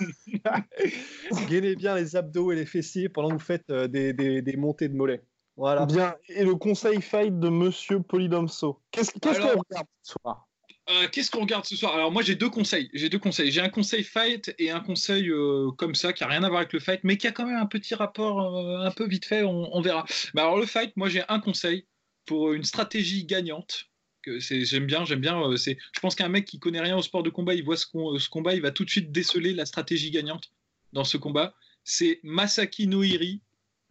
[1.48, 4.56] gainez bien les abdos et les fessiers pendant que vous faites euh, des, des, des,
[4.56, 5.22] montées de mollets.
[5.56, 5.84] Voilà.
[5.84, 6.16] Bien.
[6.28, 8.80] Et le conseil fight de Monsieur Polydomso.
[8.90, 10.48] Qu'est-ce qu'on regarde ce soir?
[10.90, 11.94] Euh, qu'est-ce qu'on regarde ce soir?
[11.94, 12.90] Alors moi j'ai deux conseils.
[12.92, 13.50] J'ai deux conseils.
[13.50, 16.60] J'ai un conseil fight et un conseil euh, comme ça qui a rien à voir
[16.60, 19.24] avec le fight, mais qui a quand même un petit rapport euh, un peu vite
[19.24, 19.42] fait.
[19.44, 20.04] On, verra.
[20.34, 21.86] Mais alors le fight, moi j'ai un conseil
[22.26, 23.86] pour une stratégie gagnante.
[24.26, 25.56] J'aime bien, j'aime bien.
[25.56, 27.86] c'est, je pense qu'un mec qui connaît rien au sport de combat, il voit ce,
[28.18, 30.50] ce, combat, il va tout de suite déceler la stratégie gagnante
[30.92, 31.54] dans ce combat.
[31.82, 33.42] C'est Masaki Noiri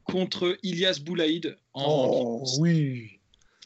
[0.03, 1.57] contre Ilias Boulaïd.
[1.73, 3.19] En oh oui.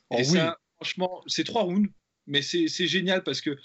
[0.09, 1.89] Oh, et ça, franchement, c'est trois rounds
[2.27, 3.57] mais c'est génial parce que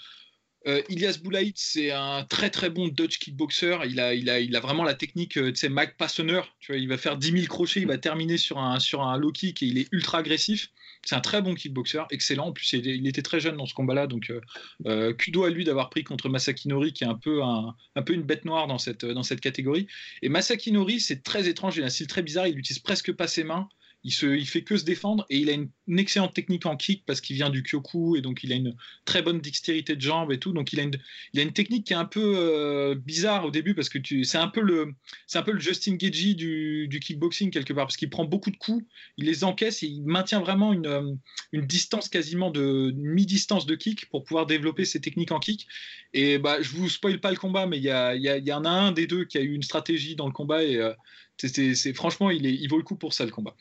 [0.65, 3.79] euh, Ilias Boulaïd, c'est un très très bon Dutch kickboxer.
[3.85, 6.41] Il a, il a, il a vraiment la technique, euh, tu sais, Mike Passener.
[6.59, 9.17] Tu vois, il va faire 10 000 crochets, il va terminer sur un, sur un
[9.17, 10.69] low kick et il est ultra agressif.
[11.05, 12.47] C'est un très bon kickboxer, excellent.
[12.47, 14.39] En plus, il, était très jeune dans ce combat-là, donc euh,
[14.85, 18.01] euh kudo à lui d'avoir pris contre Masaki Nori, qui est un peu, un, un,
[18.01, 19.87] peu une bête noire dans cette, dans cette catégorie.
[20.21, 23.11] Et Masaki Nori, c'est très étrange, il a un style très bizarre, il n'utilise presque
[23.11, 23.67] pas ses mains
[24.03, 27.03] il, se, il fait que se défendre et il a une, excellente technique en kick
[27.05, 28.75] parce qu'il vient du Kyoku et donc il a une
[29.05, 30.53] très bonne dextérité de jambes et tout.
[30.53, 30.97] Donc il a une,
[31.33, 34.37] il a une technique qui est un peu euh, bizarre au début parce que c'est
[34.37, 34.93] un peu le
[35.27, 38.51] c'est un peu le Justin Gagey du, du, kickboxing quelque part parce qu'il prend beaucoup
[38.51, 38.85] de coups,
[39.17, 41.13] il les encaisse et il maintient vraiment une, euh,
[41.51, 45.67] une distance quasiment de mi-distance de kick pour pouvoir développer ses techniques en kick.
[46.13, 48.65] Et bah je vous spoil pas le combat mais il y, a, il y, en
[48.65, 50.93] a un des deux qui a eu une stratégie dans le combat et euh,
[51.37, 53.55] c'est franchement, il, est, il vaut le coup pour ça le combat.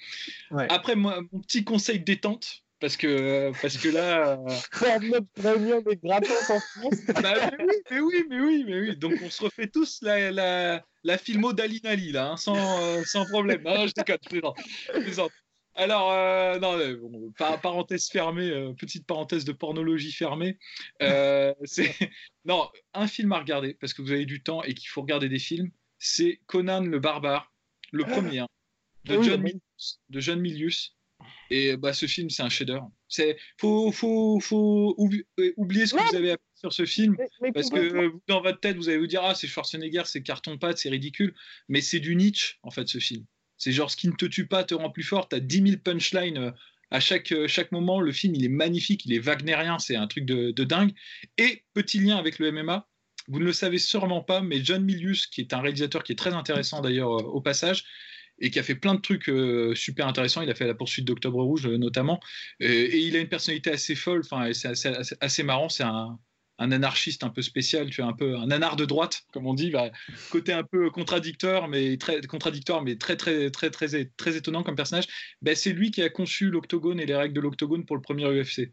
[0.69, 4.39] Après, moi, mon petit conseil détente, parce que parce que là
[5.37, 6.99] premium est gratos en France.
[7.23, 8.97] Bah, mais, oui, mais oui mais oui mais oui.
[8.97, 13.25] Donc on se refait tous la la, la filmo d'Alinali là hein, sans, euh, sans
[13.27, 13.63] problème.
[13.63, 15.33] Non, je déconne je plaisante,
[15.77, 16.77] alors euh, non
[17.09, 20.59] bon, parenthèse fermée euh, petite parenthèse de pornologie fermée.
[21.01, 21.95] C'est
[22.45, 25.29] non un film à regarder parce que vous avez du temps et qu'il faut regarder
[25.29, 27.52] des films c'est Conan le barbare
[27.93, 28.49] le premier, hein,
[29.05, 30.97] de, John Milius, de John Milius.
[31.51, 32.91] Et bah, ce film, c'est un chef-d'œuvre.
[33.09, 34.97] C'est faut, faut, faut
[35.39, 37.17] euh, oublier ce que vous avez appris sur ce film,
[37.55, 40.79] parce que dans votre tête, vous allez vous dire ah c'est Schwarzenegger, c'est carton pâte,
[40.79, 41.35] c'est ridicule,
[41.69, 43.25] mais c'est du Nietzsche en fait ce film.
[43.59, 45.29] C'est genre ce qui ne te tue pas te rend plus fort.
[45.29, 46.51] T'as 10 000 punchlines euh,
[46.91, 48.01] à chaque, euh, chaque moment.
[48.01, 50.93] Le film, il est magnifique, il est wagnérien, c'est un truc de, de dingue.
[51.39, 52.89] Et petit lien avec le MMA,
[53.29, 56.17] vous ne le savez sûrement pas, mais John Milius, qui est un réalisateur qui est
[56.17, 57.85] très intéressant d'ailleurs euh, au passage,
[58.39, 60.43] et qui a fait plein de trucs euh, super intéressants.
[60.43, 62.21] Il a fait la poursuite d'Octobre Rouge euh, notamment,
[62.61, 64.23] et, il a une personnalité assez folle.
[64.25, 64.69] Enfin, c'est
[65.21, 65.69] assez, marrant.
[65.69, 66.19] C'est un,
[66.59, 67.91] anarchiste un peu spécial.
[67.91, 69.91] Tu es un peu un anard de droite, comme on dit, bah,
[70.31, 74.77] côté un peu contradicteur, mais très contradictoire, mais très très très très très, étonnant comme
[74.77, 75.07] personnage.
[75.43, 78.27] Bah, c'est lui qui a conçu l'octogone et les règles de l'octogone pour le premier
[78.27, 78.73] UFC.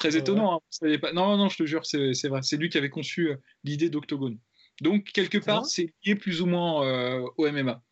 [0.00, 0.62] Très étonnant.
[0.82, 0.98] Hein.
[0.98, 1.12] Pas...
[1.12, 2.40] Non, non, je te jure, c'est vrai.
[2.42, 4.38] C'est lui qui avait conçu euh, l'idée d'Octogone.
[4.80, 7.82] Donc, quelque part, c'est lié plus ou moins euh, au MMA.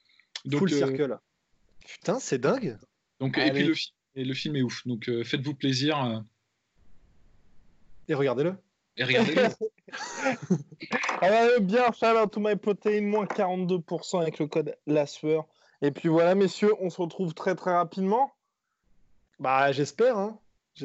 [0.46, 1.18] Donc, Full euh, circle.
[1.86, 2.78] Putain, c'est dingue.
[3.20, 3.74] Donc, et puis le,
[4.14, 4.86] et le, film est ouf.
[4.86, 6.24] Donc, faites-vous plaisir.
[8.09, 8.54] Et regardez-le.
[8.96, 9.48] Et regardez-le.
[11.20, 15.46] ah bien, shout out to my protein, moins 42% avec le code LASFEUR.
[15.82, 18.32] Et puis voilà, messieurs, on se retrouve très très rapidement.
[19.38, 20.16] Bah, j'espère.
[20.16, 20.40] Hein.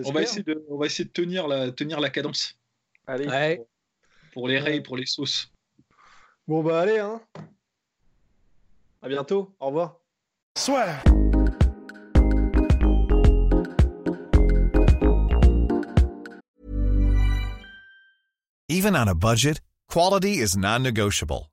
[0.06, 2.58] On va, essayer de, on va essayer de tenir la, tenir la cadence.
[3.06, 3.62] Allez.
[4.32, 5.52] Pour les rails, pour les sauces.
[6.48, 7.22] Bon bah allez hein.
[9.02, 9.54] À bientôt.
[9.60, 10.00] Au revoir.
[10.58, 11.04] Soit.
[18.70, 21.53] Even on a budget, quality is non-negotiable.